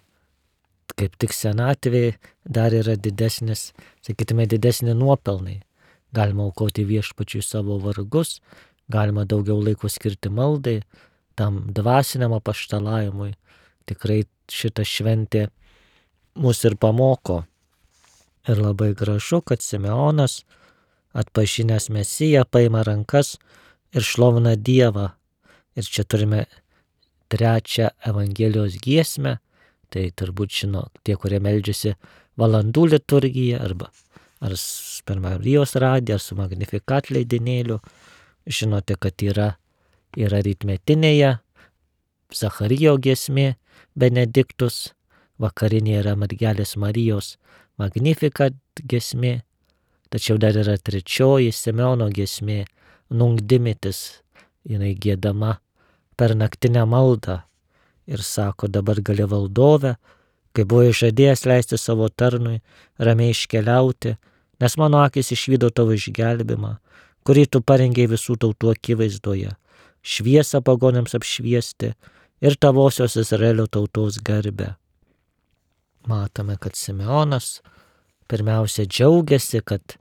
Kaip 0.97 1.15
tik 1.21 1.36
senatvė 1.36 2.17
dar 2.43 2.73
yra 2.73 2.95
didesnis, 2.97 3.69
sakytume, 4.05 4.47
didesnė 4.49 4.95
nuopelnai. 4.97 5.60
Galima 6.15 6.47
aukoti 6.49 6.88
viešpačiui 6.89 7.43
savo 7.45 7.77
vargus, 7.84 8.39
galima 8.89 9.27
daugiau 9.29 9.62
laiko 9.62 9.91
skirti 9.91 10.32
maldai, 10.34 10.79
tam 11.38 11.62
dvasiniam 11.75 12.34
apaštalavimui. 12.39 13.36
Tikrai 13.89 14.23
šita 14.49 14.86
šventė 14.86 15.47
mus 16.39 16.63
ir 16.67 16.78
pamoko. 16.80 17.43
Ir 18.49 18.62
labai 18.62 18.93
gražu, 18.97 19.41
kad 19.41 19.62
Simeonas, 19.62 20.43
atpažinęs 21.17 21.89
Mesiją, 21.93 22.45
paima 22.45 22.84
rankas 22.88 23.36
ir 23.93 24.06
šlovina 24.06 24.56
Dievą. 24.56 25.10
Ir 25.78 25.86
čia 25.86 26.06
turime 26.06 26.45
trečią 27.30 27.89
Evangelijos 28.10 28.80
giesmę, 28.82 29.38
tai 29.89 30.10
turbūt 30.13 30.54
žino 30.62 30.88
tie, 31.04 31.15
kurie 31.17 31.41
meldžiasi 31.43 31.95
valandų 32.39 32.88
liturgiją 32.95 33.62
arba 33.65 33.89
ar 34.39 34.56
per 35.06 35.19
Marijos 35.19 35.75
radiją, 35.75 36.15
ar 36.15 36.23
su 36.23 36.36
Magnifikat 36.36 37.12
leidinėliu. 37.12 37.80
Žinote, 38.49 38.95
kad 38.95 39.19
yra, 39.21 39.49
yra 40.17 40.39
rytmetinėje 40.45 41.36
Zacharijo 42.34 42.95
giesmė 43.02 43.56
Benediktus, 43.99 44.93
vakarinė 45.43 45.97
yra 45.99 46.13
Mergelės 46.15 46.77
Marijos 46.79 47.33
Magnifikat 47.79 48.55
giesmė, 48.79 49.41
tačiau 50.13 50.38
dar 50.39 50.55
yra 50.62 50.77
trečioji 50.79 51.51
Simeono 51.51 52.07
giesmė 52.13 52.62
Nungdimitis, 53.12 54.21
jinai 54.63 54.93
gėdama 54.95 55.57
per 56.15 56.35
naktinę 56.38 56.85
maldą 56.88 57.41
ir 58.07 58.23
sako, 58.23 58.69
dabar 58.71 59.01
gali 59.03 59.25
valdovę, 59.27 59.97
kai 60.55 60.63
buvo 60.63 60.85
išžadėjęs 60.89 61.43
leisti 61.49 61.79
savo 61.81 62.07
tarnui 62.09 62.62
ramiai 62.99 63.33
iškeliauti, 63.35 64.13
nes 64.63 64.77
mano 64.79 65.01
akis 65.03 65.33
išvydo 65.35 65.73
tavo 65.75 65.97
išgelbimą, 65.97 66.77
kurį 67.27 67.45
tu 67.51 67.62
parengiai 67.62 68.07
visų 68.12 68.38
tautų 68.45 68.71
akivaizdoje, 68.77 69.51
šviesą 70.01 70.63
pagonėms 70.63 71.19
apšviesti 71.19 71.91
ir 72.41 72.56
tavosios 72.56 73.15
Izraelio 73.15 73.67
tautos 73.67 74.19
garbę. 74.23 74.73
Matome, 76.08 76.58
kad 76.58 76.75
Simeonas 76.75 77.62
pirmiausia 78.28 78.86
džiaugiasi, 78.86 79.62
kad 79.65 79.97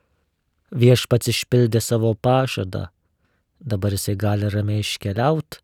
viešpats 0.71 1.31
išpildė 1.33 1.81
savo 1.83 2.15
pažadą, 2.15 2.89
dabar 3.59 3.97
jisai 3.97 4.15
gali 4.17 4.51
ramiai 4.53 4.85
iškeliauti, 4.85 5.63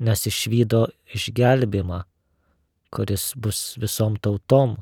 nes 0.00 0.26
išvydo 0.26 0.86
išgelbimą, 1.14 2.02
kuris 2.90 3.30
bus 3.36 3.76
visom 3.78 4.16
tautom, 4.16 4.78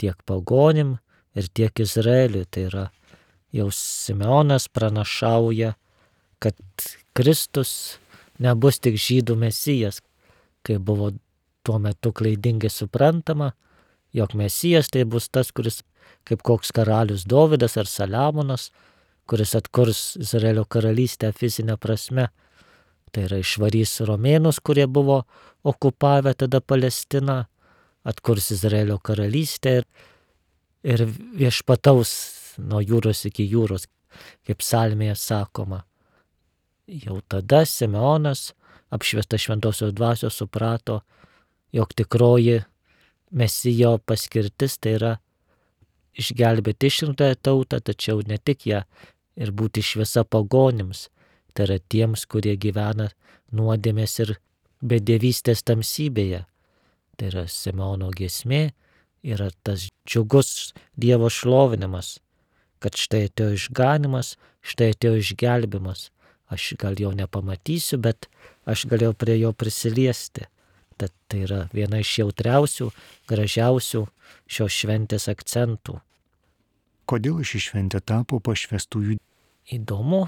tiek 0.00 0.16
pagonim 0.26 0.96
ir 1.36 1.48
tiek 1.52 1.82
Izraeliui. 1.84 2.46
Tai 2.48 2.66
yra 2.70 2.86
jau 3.54 3.68
Simeonas 3.74 4.66
pranašauja, 4.72 5.74
kad 6.40 6.56
Kristus 7.14 8.00
nebus 8.40 8.80
tik 8.80 8.96
žydų 8.96 9.36
mesijas, 9.36 10.00
kai 10.66 10.78
buvo 10.78 11.12
tuo 11.64 11.78
metu 11.78 12.12
klaidingai 12.12 12.70
suprantama, 12.70 13.52
jog 14.12 14.34
mesijas 14.34 14.90
tai 14.90 15.04
bus 15.04 15.28
tas, 15.28 15.52
kuris 15.52 15.82
kaip 16.28 16.42
koks 16.42 16.72
karalius 16.74 17.26
Dovydas 17.28 17.76
ar 17.80 17.88
Saliamonas, 17.88 18.70
kuris 19.30 19.54
atkurs 19.54 20.16
Izraelio 20.16 20.64
karalystę 20.64 21.32
fizinę 21.32 21.76
prasme. 21.76 22.28
Tai 23.10 23.24
yra 23.26 23.40
išvarys 23.42 24.00
romėnus, 24.06 24.60
kurie 24.62 24.86
buvo 24.86 25.24
okupavę 25.66 26.34
tada 26.38 26.60
Palestiną, 26.60 27.44
atkurs 28.06 28.50
Izraelio 28.54 28.98
karalystę 29.02 29.80
ir, 29.80 29.86
ir 30.86 31.06
viešpataus 31.38 32.12
nuo 32.62 32.80
jūros 32.82 33.24
iki 33.26 33.48
jūros, 33.50 33.88
kaip 34.46 34.62
salmėje 34.62 35.16
sakoma. 35.18 35.82
Jau 36.86 37.18
tada 37.28 37.64
Simeonas, 37.66 38.52
apšviestas 38.90 39.46
šventosios 39.46 39.94
dvasios, 39.94 40.36
suprato, 40.36 41.00
jog 41.72 41.94
tikroji 41.94 42.60
mesijo 43.30 43.98
paskirtis 43.98 44.78
tai 44.82 44.96
yra 44.98 45.12
išgelbėti 46.18 46.90
išrinktąją 46.90 47.38
tautą, 47.42 47.80
tačiau 47.80 48.22
ne 48.26 48.38
tik 48.38 48.66
ją 48.66 48.82
ir 49.40 49.52
būti 49.54 49.82
šviesa 49.84 50.24
pagonims, 50.26 51.08
tai 51.54 51.68
yra 51.68 51.78
tiems, 51.92 52.26
kurie 52.26 52.56
gyvena 52.60 53.10
nuodėmės 53.54 54.18
ir 54.24 54.36
bedėvystės 54.82 55.62
tamsybėje. 55.66 56.44
Tai 57.16 57.28
yra 57.30 57.46
Simono 57.52 58.10
giesmė, 58.16 58.70
yra 59.22 59.50
tas 59.62 59.88
džiugus 60.08 60.72
Dievo 60.96 61.28
šlovinimas, 61.30 62.18
kad 62.80 62.96
štai 62.96 63.26
atėjo 63.28 63.56
išganimas, 63.58 64.34
štai 64.64 64.94
atėjo 64.94 65.20
išgelbimas. 65.20 66.08
Aš 66.50 66.74
gal 66.78 66.98
jo 66.98 67.12
nepamatysiu, 67.14 68.00
bet 68.02 68.26
aš 68.66 68.88
galėjau 68.90 69.14
prie 69.14 69.36
jo 69.38 69.52
prisiliesti. 69.54 70.48
Tad 70.98 71.14
tai 71.30 71.44
yra 71.46 71.60
viena 71.72 72.02
iš 72.02 72.16
jautriausių, 72.20 72.90
gražiausių 73.30 74.04
šios 74.50 74.78
šventės 74.82 75.28
akcentų. 75.30 76.00
Kodėl 77.10 77.40
ši 77.46 77.62
šventė 77.70 78.02
tapo 78.02 78.38
pašvestųjų? 78.42 79.16
Įdomu, 79.70 80.24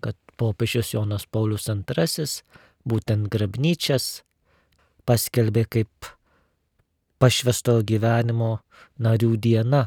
kad 0.00 0.16
popiežius 0.40 0.94
Jonas 0.94 1.26
Paulius 1.28 1.68
II 1.68 2.26
būtent 2.88 3.28
grabnyčias 3.32 4.22
paskelbė 5.06 5.66
kaip 5.70 6.10
pašvestojo 7.22 7.84
gyvenimo 7.86 8.58
narių 9.00 9.36
diena. 9.36 9.86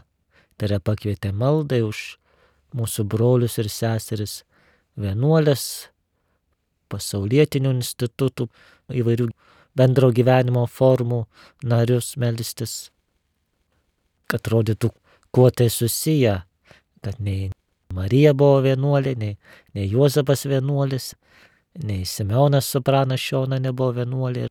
Tai 0.57 0.69
yra 0.69 0.79
pakvietė 0.83 1.31
maldai 1.31 1.81
už 1.85 2.19
mūsų 2.75 3.05
brolius 3.09 3.57
ir 3.61 3.69
seseris, 3.71 4.43
vienuolės, 4.99 5.63
pasaulietinių 6.89 7.75
institutų, 7.77 8.49
įvairių 8.89 9.29
bendro 9.77 10.09
gyvenimo 10.15 10.65
formų 10.67 11.23
narius 11.63 12.15
melstis, 12.17 12.89
kad 14.29 14.49
rodytų, 14.51 14.91
kuo 15.33 15.49
tai 15.51 15.69
susiję, 15.73 16.41
kad 17.05 17.19
nei 17.23 17.51
Marija 17.93 18.35
buvo 18.37 18.59
vienuolė, 18.61 19.15
nei, 19.17 19.37
nei 19.73 19.87
Juozapas 19.89 20.45
vienuolis, 20.45 21.13
nei 21.81 22.03
Simeonas 22.05 22.67
Sopranas 22.69 23.21
Šiona 23.23 23.57
nebuvo 23.61 23.95
vienuolė 23.97 24.47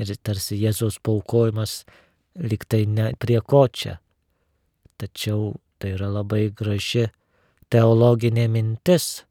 ir 0.00 0.12
tarsi 0.24 0.56
Jėzaus 0.60 0.96
paukojimas 1.04 1.82
liktai 2.40 2.86
ne 2.88 3.10
prie 3.20 3.40
ko 3.40 3.66
čia. 3.68 3.98
Tačiau 5.00 5.54
tai 5.80 5.94
yra 5.96 6.08
labai 6.12 6.48
graži 6.56 7.08
teologinė 7.72 8.46
mintis. 8.52 9.24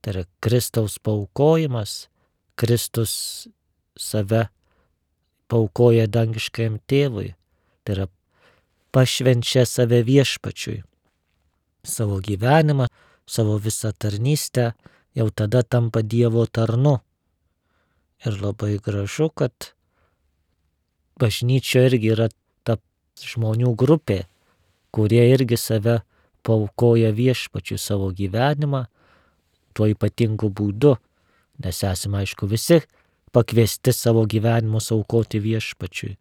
Tai 0.00 0.12
yra 0.12 0.24
Kristaus 0.40 0.98
paukojimas, 1.02 2.08
Kristus 2.56 3.12
save 3.98 4.46
paukoja 5.50 6.06
dangiškajam 6.06 6.78
tėvui. 6.88 7.32
Tai 7.84 7.96
yra 7.96 8.06
pašvenčia 8.94 9.66
save 9.68 10.02
viešpačiui. 10.06 10.82
Savo 11.86 12.18
gyvenimą, 12.24 12.88
savo 13.26 13.58
visą 13.62 13.92
tarnystę 13.92 14.72
jau 15.14 15.28
tada 15.30 15.62
tampa 15.62 16.02
Dievo 16.02 16.46
tarnu. 16.46 16.98
Ir 18.26 18.40
labai 18.40 18.78
gražu, 18.82 19.28
kad 19.30 19.72
bažnyčio 21.20 21.84
irgi 21.86 22.12
yra 22.14 22.28
ta 22.64 22.78
žmonių 23.20 23.74
grupė, 23.76 24.24
kurie 24.90 25.22
irgi 25.32 25.58
save 25.60 26.00
paukoja 26.46 27.12
viešpačiu 27.12 27.78
savo 27.78 28.10
gyvenimą 28.16 28.86
tuo 29.76 29.88
ypatingu 29.92 30.48
būdu, 30.48 30.96
nes 31.64 31.82
esame 31.84 32.22
aišku 32.24 32.48
visi 32.48 32.80
pakviesti 33.36 33.92
savo 33.92 34.24
gyvenimus 34.24 34.90
aukoti 34.94 35.40
viešpačiui. 35.44 36.16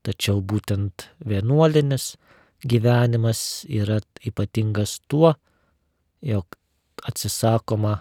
Tačiau 0.00 0.40
būtent 0.40 1.10
vienuolinis 1.28 2.14
gyvenimas 2.64 3.66
yra 3.68 3.98
ypatingas 4.24 5.00
tuo, 5.08 5.34
jog 6.24 6.56
atsisakoma 7.04 7.98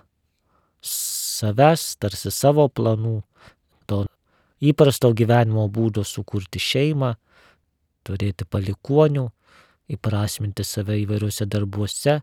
savęs, 0.84 1.96
tarsi 2.00 2.32
savo 2.32 2.68
planų, 2.72 3.20
to 3.88 4.06
įprasto 4.64 5.12
gyvenimo 5.16 5.68
būdo 5.72 6.06
sukurti 6.08 6.60
šeimą, 6.64 7.14
turėti 8.08 8.48
palikonių, 8.48 9.28
įprasminti 9.90 10.64
save 10.64 11.00
įvairiuose 11.04 11.48
darbuose. 11.50 12.20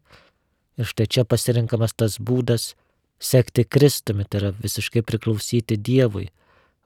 Ir 0.77 0.89
štai 0.89 1.07
čia 1.09 1.25
pasirinkamas 1.25 1.97
tas 1.97 2.19
būdas 2.21 2.75
sekti 3.23 3.65
Kristumi, 3.65 4.27
tai 4.29 4.43
yra 4.43 4.51
visiškai 4.57 5.03
priklausyti 5.07 5.79
Dievui, 5.81 6.29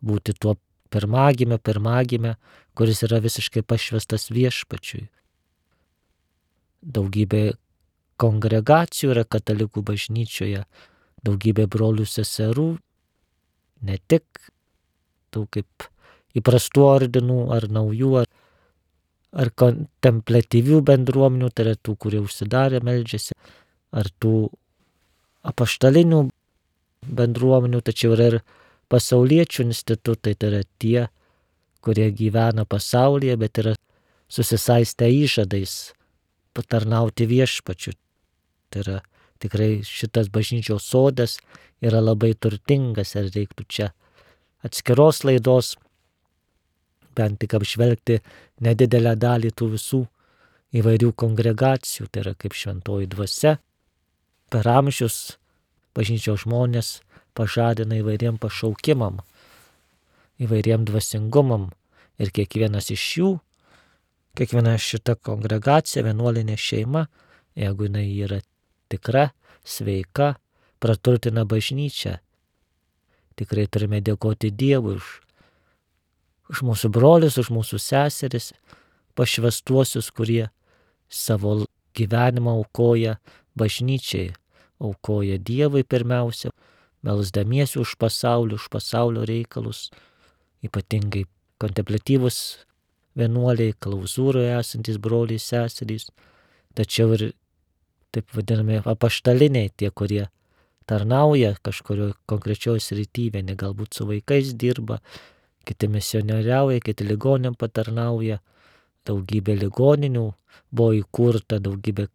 būti 0.00 0.34
tuo 0.38 0.56
pirmagime, 0.90 1.58
pirmagime, 1.58 2.36
kuris 2.78 3.02
yra 3.06 3.18
visiškai 3.22 3.62
pašvestas 3.66 4.28
viešpačiui. 4.30 5.08
Daugybė 6.80 7.42
kongregacijų 8.20 9.14
yra 9.14 9.24
katalikų 9.28 9.82
bažnyčioje, 9.86 10.64
daugybė 11.26 11.66
brolių 11.70 12.06
seserų, 12.08 12.70
ne 13.86 13.98
tik 14.08 14.24
tų 15.34 15.46
kaip 15.56 15.88
įprastų 16.36 16.84
ordinų 16.86 17.40
ar 17.54 17.66
naujų, 17.72 18.12
ar, 18.22 18.28
ar 19.44 19.50
kontemplatyvių 19.62 20.80
bendruomenių, 20.86 21.50
tai 21.54 21.68
yra 21.68 21.78
tų, 21.78 21.96
kurie 22.04 22.22
užsidarė, 22.22 22.82
meldžiasi, 22.86 23.36
ar 23.90 24.08
tų 24.22 24.50
apaštalinių 25.46 26.24
bendruomenių, 27.06 27.80
tačiau 27.84 28.14
yra 28.16 28.26
ir 28.30 28.36
pasauliečių 28.92 29.66
institutai, 29.68 30.34
tai 30.34 30.50
yra 30.50 30.62
tie, 30.82 31.06
kurie 31.80 32.10
gyvena 32.12 32.66
pasaulyje, 32.68 33.36
bet 33.40 33.62
yra 33.62 33.74
susisaistę 34.30 35.08
įžadais 35.10 35.94
patarnauti 36.54 37.26
viešpačiu. 37.30 37.94
Tai 38.70 38.84
yra 38.84 38.98
tikrai 39.40 39.80
šitas 39.86 40.28
bažnyčios 40.30 40.84
sodas 40.84 41.38
yra 41.80 42.02
labai 42.02 42.34
turtingas 42.36 43.16
ir 43.16 43.30
reiktų 43.32 43.66
čia 43.68 43.88
atskiros 44.66 45.24
laidos, 45.24 45.74
bent 47.16 47.40
tik 47.40 47.56
apžvelgti 47.56 48.20
nedidelę 48.64 49.16
dalį 49.16 49.50
tų 49.56 49.70
visų 49.74 50.02
įvairių 50.76 51.10
kongregacijų, 51.18 52.06
tai 52.12 52.22
yra 52.24 52.34
kaip 52.38 52.54
šventoji 52.54 53.08
dvasia. 53.10 53.56
Per 54.50 54.66
amžius 54.66 55.38
bažnyčios 55.94 56.44
žmonės 56.44 57.00
pažadina 57.38 58.00
įvairiem 58.00 58.38
pašaukimam, 58.42 59.20
įvairiem 60.42 60.86
dvasingumam 60.88 61.70
ir 62.18 62.32
kiekvienas 62.34 62.90
iš 62.90 63.04
jų, 63.18 63.30
kiekviena 64.38 64.76
šita 64.78 65.16
kongregacija, 65.22 66.04
vienuolinė 66.06 66.56
šeima, 66.58 67.06
jeigu 67.58 67.86
jinai 67.86 68.06
yra 68.26 68.40
tikra, 68.90 69.30
sveika, 69.64 70.34
praturtina 70.80 71.44
bažnyčią, 71.46 72.16
tikrai 73.38 73.66
turime 73.70 74.00
dėkoti 74.04 74.50
Dievui 74.50 74.96
už, 74.98 75.10
už 76.50 76.62
mūsų 76.66 76.90
brolius, 76.92 77.38
už 77.38 77.52
mūsų 77.54 77.78
seseris, 77.78 78.52
pašvestuosius, 79.18 80.10
kurie 80.10 80.48
savo 81.10 81.60
gyvenimą 81.96 82.56
aukoja 82.60 83.18
bažnyčiai, 83.60 84.32
aukoja 84.80 85.36
Dievui 85.38 85.84
pirmiausia, 85.84 86.50
melsdamiesi 87.06 87.80
už 87.80 87.96
pasaulį, 88.00 88.56
už 88.56 88.68
pasaulio 88.72 89.26
reikalus, 89.28 89.88
ypatingai 90.64 91.26
kontemplatyvus 91.60 92.40
vienuoliai, 93.18 93.76
klauzūroje 93.82 94.52
esantis 94.58 94.98
broliai, 95.02 95.40
seserys, 95.42 96.08
tačiau 96.76 97.14
ir 97.16 97.30
taip 98.14 98.30
vadinami 98.34 98.80
apaštaliniai, 98.84 99.72
tie, 99.76 99.90
kurie 99.90 100.28
tarnauja 100.90 101.54
kažkurio 101.62 102.12
konkrečioje 102.30 102.82
srityje, 102.82 103.34
vieni 103.36 103.56
galbūt 103.58 103.94
su 103.94 104.06
vaikais 104.08 104.54
dirba, 104.58 104.98
kiti 105.68 105.90
misionieriauja, 105.90 106.80
kiti 106.82 107.06
ligonėm 107.06 107.54
patarnauja, 107.58 108.40
daugybė 109.06 109.56
ligoninių 109.60 110.26
buvo 110.74 110.96
įkurta, 110.98 111.60
daugybė 111.62 112.08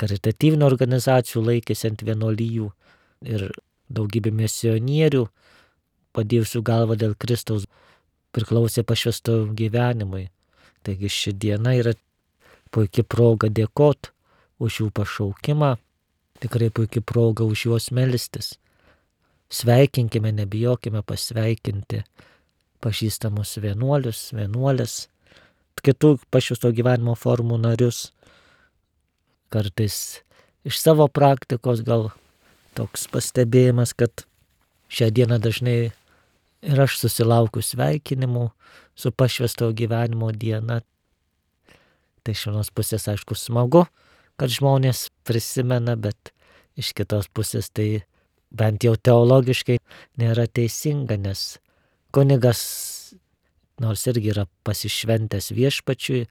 karitatyvinių 0.00 0.66
organizacijų 0.66 1.44
laikėsi 1.50 1.90
ant 1.90 2.04
vienolyjų 2.06 2.70
ir 3.26 3.46
daugybė 3.92 4.32
misionierių, 4.34 5.24
padėjusių 6.16 6.62
galvą 6.66 6.96
dėl 7.00 7.14
Kristaus, 7.18 7.66
priklausė 8.36 8.84
pašvesto 8.84 9.46
gyvenimui. 9.56 10.28
Taigi 10.84 11.10
ši 11.10 11.32
diena 11.32 11.74
yra 11.78 11.94
puikia 12.70 13.02
proga 13.02 13.48
dėkoti 13.48 14.12
už 14.62 14.80
jų 14.80 14.92
pašaukimą, 14.96 15.76
Tikrai 16.40 16.70
puikia 16.70 17.00
proga 17.00 17.44
už 17.44 17.64
juos 17.66 17.90
melstis. 17.90 18.58
Sveikinkime, 19.48 20.32
nebijokime 20.36 21.00
pasveikinti 21.06 22.02
pažįstamus 22.84 23.56
vienuolius, 23.62 24.20
vienuolės, 24.36 25.06
kitų 25.80 26.16
pašiusto 26.34 26.72
gyvenimo 26.76 27.14
formų 27.16 27.60
narius. 27.62 28.10
Kartais 29.52 30.22
iš 30.66 30.80
savo 30.82 31.06
praktikos 31.08 31.82
gal 31.86 32.10
toks 32.76 33.06
pastebėjimas, 33.12 33.94
kad 33.96 34.26
šią 34.92 35.10
dieną 35.14 35.38
dažnai 35.42 35.78
ir 36.66 36.82
aš 36.82 36.98
susilaukiu 37.00 37.62
sveikinimų 37.62 38.48
su 38.98 39.12
pašvesto 39.12 39.70
gyvenimo 39.76 40.32
diena. 40.32 40.80
Tai 42.22 42.34
iš 42.34 42.48
vienos 42.48 42.72
pusės 42.74 43.06
aišku 43.08 43.36
smagu, 43.38 43.86
kad 44.36 44.50
žmonės 44.52 45.08
prisimena, 45.24 45.94
bet 45.96 46.32
iš 46.76 46.92
kitos 46.96 47.30
pusės 47.32 47.70
tai 47.70 48.02
bent 48.50 48.84
jau 48.84 48.96
teologiškai 48.96 49.78
nėra 50.20 50.46
teisinga, 50.46 51.16
nes 51.20 51.58
kunigas, 52.14 52.60
nors 53.80 54.06
irgi 54.10 54.32
yra 54.34 54.46
pasišventęs 54.66 55.52
viešpačiui, 55.56 56.26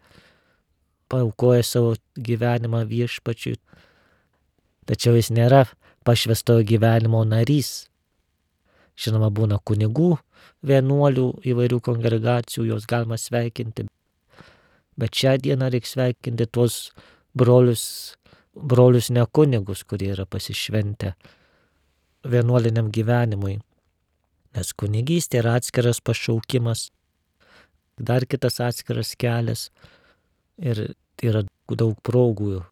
paukoja 1.12 1.64
savo 1.64 1.96
gyvenimą 2.18 2.84
viešpačiui, 2.90 3.58
tačiau 4.90 5.16
jis 5.18 5.32
nėra 5.34 5.66
pašvestojo 6.06 6.66
gyvenimo 6.68 7.24
narys. 7.28 7.88
Žinoma, 8.96 9.30
būna 9.34 9.60
kunigų, 9.60 10.16
vienuolių 10.66 11.28
įvairių 11.52 11.82
kongregacijų, 11.84 12.70
jos 12.72 12.86
galima 12.88 13.18
sveikinti, 13.20 13.88
bet 14.96 15.18
šią 15.20 15.36
dieną 15.44 15.70
reikia 15.74 15.92
sveikinti 15.92 16.48
tuos 16.48 16.94
brolius, 17.36 18.16
brolius 18.56 19.12
ne 19.12 19.26
kunigus, 19.28 19.84
kurie 19.84 20.14
yra 20.16 20.26
pasišventę 20.26 21.16
vienuoliniam 22.26 22.90
gyvenimui. 22.94 23.60
Nes 24.56 24.72
kunigystė 24.80 25.42
yra 25.42 25.58
atskiras 25.60 26.00
pašaukimas, 26.00 26.88
dar 28.00 28.24
kitas 28.24 28.62
atskiras 28.64 29.12
kelias 29.20 29.70
ir 30.62 30.96
yra 31.24 31.44
daug 31.70 31.98
progų 32.06 32.64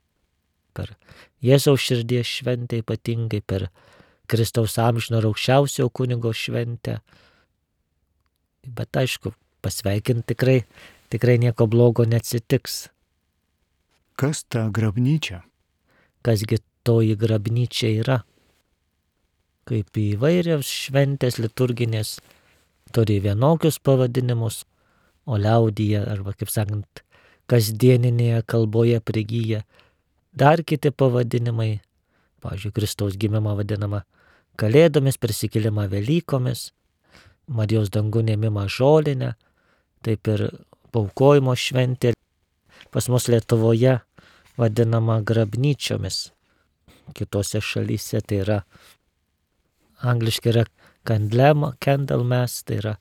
per 0.73 0.95
Jėzaus 1.43 1.83
širdies 1.83 2.29
šventę, 2.39 2.79
ypatingai 2.81 3.41
per 3.45 3.67
Kristaus 4.29 4.77
amžino 4.79 5.19
ir 5.19 5.27
aukščiausio 5.29 5.89
kunigo 5.91 6.31
šventę. 6.33 6.99
Bet 8.63 8.95
aišku, 8.95 9.33
pasveikinti 9.61 10.33
tikrai, 10.33 10.61
tikrai 11.11 11.37
nieko 11.41 11.67
blogo 11.67 12.07
neatsitiks. 12.07 12.87
Kas 14.15 14.43
ta 14.47 14.69
grabnyčia? 14.71 15.41
Kasgi 16.23 16.61
toji 16.87 17.17
grabnyčia 17.19 17.91
yra? 18.03 18.21
Kaip 19.67 19.99
įvairios 19.99 20.67
šventės 20.67 21.39
liturginės 21.39 22.17
turi 22.95 23.19
vienokius 23.23 23.79
pavadinimus, 23.83 24.63
o 25.27 25.39
liaudyje, 25.39 26.01
arba 26.03 26.33
kaip 26.35 26.51
sakant, 26.51 27.03
kasdieninėje 27.53 28.41
kalboje 28.49 28.99
prigyja 29.05 29.61
dar 30.33 30.63
kiti 30.65 30.89
pavadinimai. 30.91 31.81
Pavyzdžiui, 32.43 32.73
Kristaus 32.75 33.17
gimimą 33.19 33.53
vadinama 33.59 34.01
Kalėdomis, 34.59 35.17
prisikelimą 35.21 35.87
Velykomis, 35.89 36.71
Marijos 37.47 37.89
dangų 37.93 38.21
nėmimą 38.27 38.67
žolinę, 38.71 39.33
taip 40.05 40.27
ir 40.29 40.45
paukojimo 40.93 41.55
šventė 41.57 42.13
pas 42.93 43.09
mus 43.09 43.27
Lietuvoje 43.31 43.99
vadinama 44.57 45.19
grabnyčiomis. 45.25 46.31
Kitose 47.17 47.61
šalyse 47.61 48.21
tai 48.21 48.41
yra 48.43 48.59
angliškai 50.03 50.51
yra 50.53 50.65
kandlema, 51.07 51.73
candlemas, 51.83 52.61
tai 52.67 52.79
yra 52.81 52.93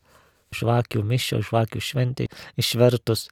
žvakių 0.56 1.02
mišio, 1.06 1.42
žvakių 1.44 1.82
šventė 1.82 2.28
išvertus. 2.60 3.28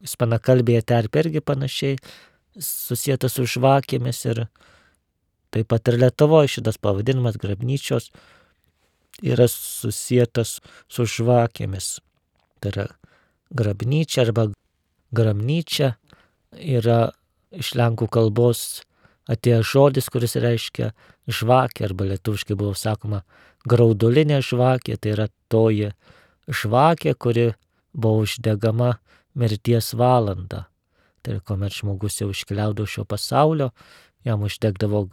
Ispanakalbėje 0.00 0.82
terpė 0.92 1.24
irgi 1.24 1.42
panašiai 1.44 1.98
susijęta 2.56 3.28
su 3.28 3.46
žvakėmis 3.48 4.24
ir 4.30 4.44
taip 5.54 5.68
pat 5.70 5.90
ir 5.90 5.98
Lietuvoje 6.00 6.56
šitas 6.56 6.78
pavadinimas 6.80 7.38
grabnyčios 7.40 8.10
yra 9.20 9.48
susijęs 9.50 10.58
su 10.88 11.06
žvakėmis. 11.06 11.98
Tai 12.60 12.72
yra 12.72 12.86
grabnyčia 13.50 14.24
arba 14.24 14.48
gramnyčia 15.12 15.94
yra 16.54 17.10
iš 17.50 17.74
lenkų 17.78 18.08
kalbos 18.10 18.82
atėjęs 19.30 19.70
žodis, 19.70 20.08
kuris 20.10 20.36
reiškia 20.40 20.92
žvakė 21.30 21.86
arba 21.90 22.08
lietuviškai 22.10 22.56
buvo 22.58 22.74
sakoma 22.74 23.22
graudulinė 23.68 24.40
žvakė, 24.42 24.96
tai 24.96 25.14
yra 25.14 25.28
toji 25.52 25.92
žvakė, 26.48 27.14
kuri 27.14 27.50
buvo 27.92 28.24
uždegama 28.24 28.96
mirties 29.40 29.94
valandą. 29.96 30.64
Tai 31.20 31.40
kuomet 31.44 31.74
žmogus 31.76 32.20
jau 32.20 32.30
iškeliaudavo 32.32 32.88
šio 32.88 33.04
pasaulio, 33.08 33.70
jam 34.24 34.44
uždegdavo 34.46 35.06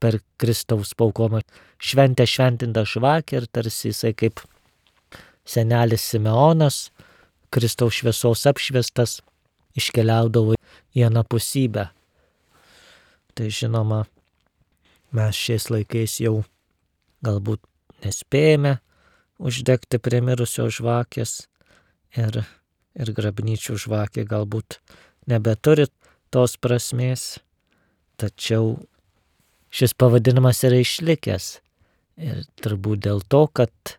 per 0.00 0.20
Kristaus 0.40 0.94
paukomą 0.96 1.42
šventę 1.80 2.24
šventinta 2.28 2.86
žvakė 2.88 3.42
ir 3.42 3.48
tarsi 3.52 3.90
jisai 3.90 4.14
kaip 4.16 4.40
senelis 5.44 6.04
Simeonas, 6.08 6.88
Kristaus 7.52 7.98
šviesos 7.98 8.46
apšviestas, 8.48 9.18
iškeliaudavo 9.76 10.56
į 10.96 11.04
anapusybę. 11.08 11.88
Tai 13.34 13.48
žinoma, 13.52 14.04
mes 15.16 15.36
šiais 15.36 15.68
laikais 15.72 16.16
jau 16.22 16.40
galbūt 17.26 17.62
nespėjame 18.04 18.78
uždegti 19.40 20.00
prie 20.02 20.20
mirusio 20.24 20.68
žvakės 20.72 21.44
ir, 22.16 22.42
ir 22.98 23.12
grabnyčių 23.14 23.76
žvakė 23.84 24.26
galbūt 24.28 24.80
nebeturi 25.30 25.86
tos 26.34 26.56
prasmės, 26.60 27.38
tačiau 28.20 28.76
šis 29.70 29.94
pavadinimas 29.94 30.62
yra 30.66 30.80
išlikęs 30.82 31.60
ir 32.20 32.44
turbūt 32.60 33.06
dėl 33.06 33.22
to, 33.22 33.46
kad 33.52 33.96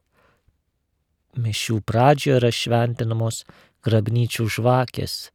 mišių 1.39 1.79
pradžioje 1.87 2.37
yra 2.41 2.51
šventinamos 2.51 3.43
grabnyčių 3.85 4.47
žvakės. 4.57 5.31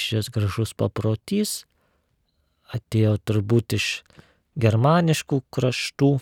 Šis 0.00 0.30
gražus 0.32 0.72
paprotys 0.76 1.64
atėjo 2.72 3.16
turbūt 3.26 3.76
iš 3.76 3.86
germaniškų 4.60 5.42
kraštų, 5.52 6.12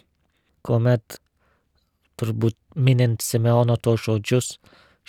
kuomet 0.67 1.19
turbūt 2.19 2.57
minint 2.75 3.23
Simeono 3.23 3.77
to 3.77 3.95
žodžius 4.01 4.57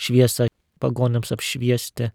šviesą 0.00 0.49
pagonėms 0.80 1.32
apšviesti, 1.34 2.10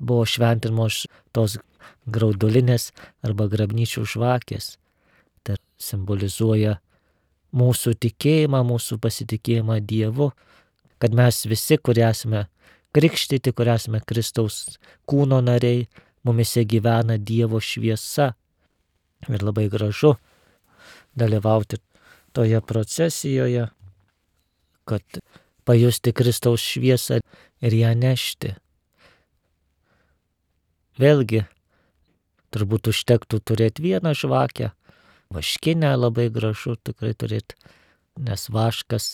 buvo 0.00 0.24
šventinamos 0.28 1.04
tos 1.34 1.58
graudulinės 2.06 2.90
arba 3.24 3.48
grabnyčių 3.52 4.04
žvakės. 4.14 4.74
Tai 5.44 5.58
simbolizuoja 5.80 6.78
mūsų 7.54 7.94
tikėjimą, 8.02 8.62
mūsų 8.66 8.98
pasitikėjimą 9.02 9.78
Dievu, 9.84 10.32
kad 10.98 11.14
mes 11.14 11.44
visi, 11.46 11.78
kurie 11.78 12.06
esame 12.08 12.46
krikštyti, 12.96 13.52
kurie 13.52 13.74
esame 13.76 14.00
Kristaus 14.06 14.78
kūno 15.10 15.40
nariai, 15.44 15.86
mumise 16.24 16.64
gyvena 16.64 17.18
Dievo 17.18 17.60
šviesa. 17.60 18.32
Ir 19.28 19.44
labai 19.44 19.68
gražu 19.72 20.14
dalyvauti 21.16 21.78
toje 22.36 22.60
procesijoje, 22.60 23.68
kad 24.84 25.20
pajusti 25.64 26.12
Kristaus 26.12 26.62
šviesą 26.62 27.20
ir 27.64 27.76
ją 27.76 27.92
nešti. 27.98 28.54
Vėlgi, 31.00 31.42
turbūt 32.54 32.92
užtektų 32.92 33.40
turėti 33.42 33.82
vieną 33.82 34.12
žvakę, 34.14 34.70
vaškinę 35.34 35.90
labai 35.98 36.28
gražu 36.30 36.76
tikrai 36.78 37.14
turėti, 37.18 37.58
nes 38.22 38.46
vaškas 38.46 39.08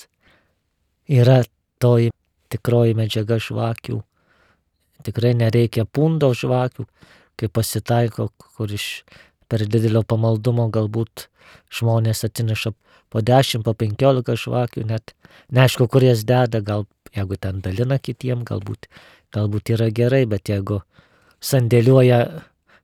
yra 1.08 1.40
toji 1.80 2.12
tikroji 2.52 2.96
medžiaga 2.98 3.38
žvakių. 3.40 4.02
Tikrai 5.06 5.32
nereikia 5.38 5.86
pundo 5.88 6.28
žvakių, 6.36 6.84
kai 7.40 7.48
pasitaiko, 7.48 8.28
kur 8.36 8.68
iš 8.68 9.06
per 9.50 9.66
didelio 9.66 10.04
pamaldumo 10.06 10.68
galbūt 10.72 11.26
žmonės 11.74 12.22
atneša 12.28 12.72
po 13.10 13.22
10, 13.26 13.64
po 13.66 13.74
15 13.74 14.38
žvakių, 14.44 14.86
net 14.86 15.14
neaišku, 15.50 15.88
kur 15.90 16.06
jas 16.06 16.22
deda, 16.26 16.62
gal 16.62 16.86
jeigu 17.16 17.36
ten 17.36 17.60
dalina 17.64 17.98
kitiem, 17.98 18.44
galbūt, 18.46 18.86
galbūt 19.34 19.74
yra 19.74 19.90
gerai, 19.94 20.24
bet 20.30 20.50
jeigu 20.50 20.80
sandėliuoja 21.42 22.20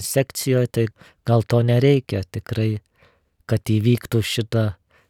sekcijoje, 0.02 0.66
tai 0.66 0.86
gal 1.28 1.45
to 1.47 1.62
nereikia 1.62 2.24
tikrai, 2.34 2.80
kad 3.47 3.70
įvyktų 3.70 4.22
šitą, 4.26 4.64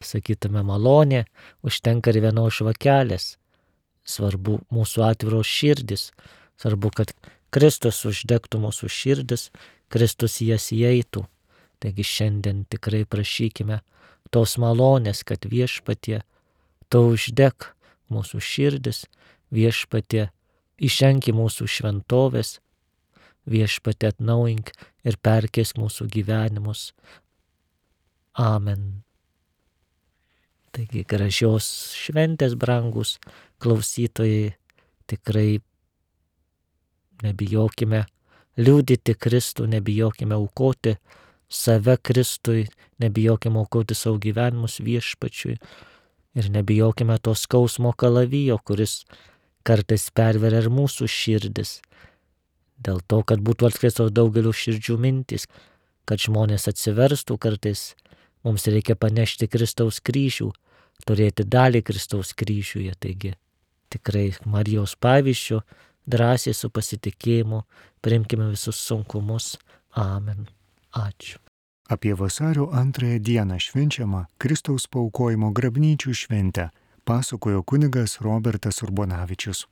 sakytume, 0.05 0.61
malonė, 0.67 1.25
užtenka 1.65 2.13
ir 2.13 2.21
vienos 2.27 2.59
žvakelės. 2.61 3.37
Svarbu 4.07 4.61
mūsų 4.71 5.03
atviros 5.09 5.49
širdis, 5.51 6.11
svarbu, 6.61 6.93
kad 6.95 7.15
Kristus 7.51 8.05
uždegtų 8.07 8.61
mūsų 8.63 8.91
širdis, 8.93 9.49
Kristus 9.91 10.39
jas 10.45 10.69
įeitų. 10.75 11.25
Taigi 11.83 12.07
šiandien 12.07 12.65
tikrai 12.73 13.05
prašykime 13.05 13.81
tos 14.33 14.57
malonės, 14.61 15.23
kad 15.29 15.45
viešpatie 15.49 16.23
to 16.89 17.03
uždeg 17.13 17.71
mūsų 18.13 18.41
širdis, 18.43 19.05
viešpatie 19.53 20.29
išenki 20.79 21.35
mūsų 21.37 21.69
šventovės, 21.71 22.59
viešpatė 23.47 24.11
atnaujink 24.13 24.73
ir 25.07 25.19
perkės 25.23 25.77
mūsų 25.79 26.09
gyvenimus. 26.13 26.91
Amen. 28.37 29.03
Taigi 30.77 31.07
gražios 31.09 31.69
šventės, 31.97 32.57
brangus 32.59 33.17
klausytojai, 33.65 34.57
tikrai 35.09 35.63
nebijokime 37.25 38.03
liūdyti 38.61 39.15
Kristų, 39.17 39.71
nebijokime 39.73 40.37
aukoti 40.37 40.97
save 41.49 41.97
Kristui, 42.03 42.67
nebijokime 42.99 43.59
aukoti 43.59 43.95
savo 43.95 44.19
gyvenimus 44.23 44.81
viešpačiui 44.81 45.57
ir 46.37 46.51
nebijokime 46.51 47.19
to 47.19 47.35
skausmo 47.35 47.93
kalavijo, 47.93 48.59
kuris 48.59 49.05
kartais 49.67 50.11
perveria 50.11 50.63
ir 50.65 50.71
mūsų 50.71 51.09
širdis. 51.11 51.81
Dėl 52.77 53.01
to, 53.09 53.23
kad 53.25 53.41
būtų 53.41 53.71
atskleistos 53.71 54.13
daugelio 54.13 54.53
širdžių 54.53 54.99
mintis, 55.01 55.47
kad 56.05 56.21
žmonės 56.21 56.69
atsiverstų 56.71 57.39
kartais, 57.41 57.95
mums 58.45 58.67
reikia 58.69 58.99
panešti 59.01 59.49
Kristaus 59.49 60.03
kryžių, 60.05 60.51
turėti 61.09 61.47
dalį 61.49 61.83
Kristaus 61.89 62.35
kryžiuje. 62.37 62.93
Taigi 63.01 63.33
tikrai 63.93 64.29
Marijos 64.45 64.95
pavyzdžių, 65.01 65.63
drąsiai 66.07 66.55
su 66.55 66.71
pasitikėjimu, 66.71 67.65
primkime 68.05 68.53
visus 68.53 68.79
sunkumus. 68.83 69.57
Amen. 69.97 70.47
Ačiū. 70.97 71.39
Apie 71.89 72.15
vasario 72.15 72.65
antrąją 72.73 73.19
dieną 73.19 73.59
švenčiamą 73.59 74.21
Kristaus 74.41 74.85
paukojimo 74.89 75.49
grabnyčių 75.59 76.11
šventę 76.23 76.65
pasakojo 77.05 77.63
kunigas 77.63 78.21
Robertas 78.27 78.83
Urbonavičius. 78.83 79.59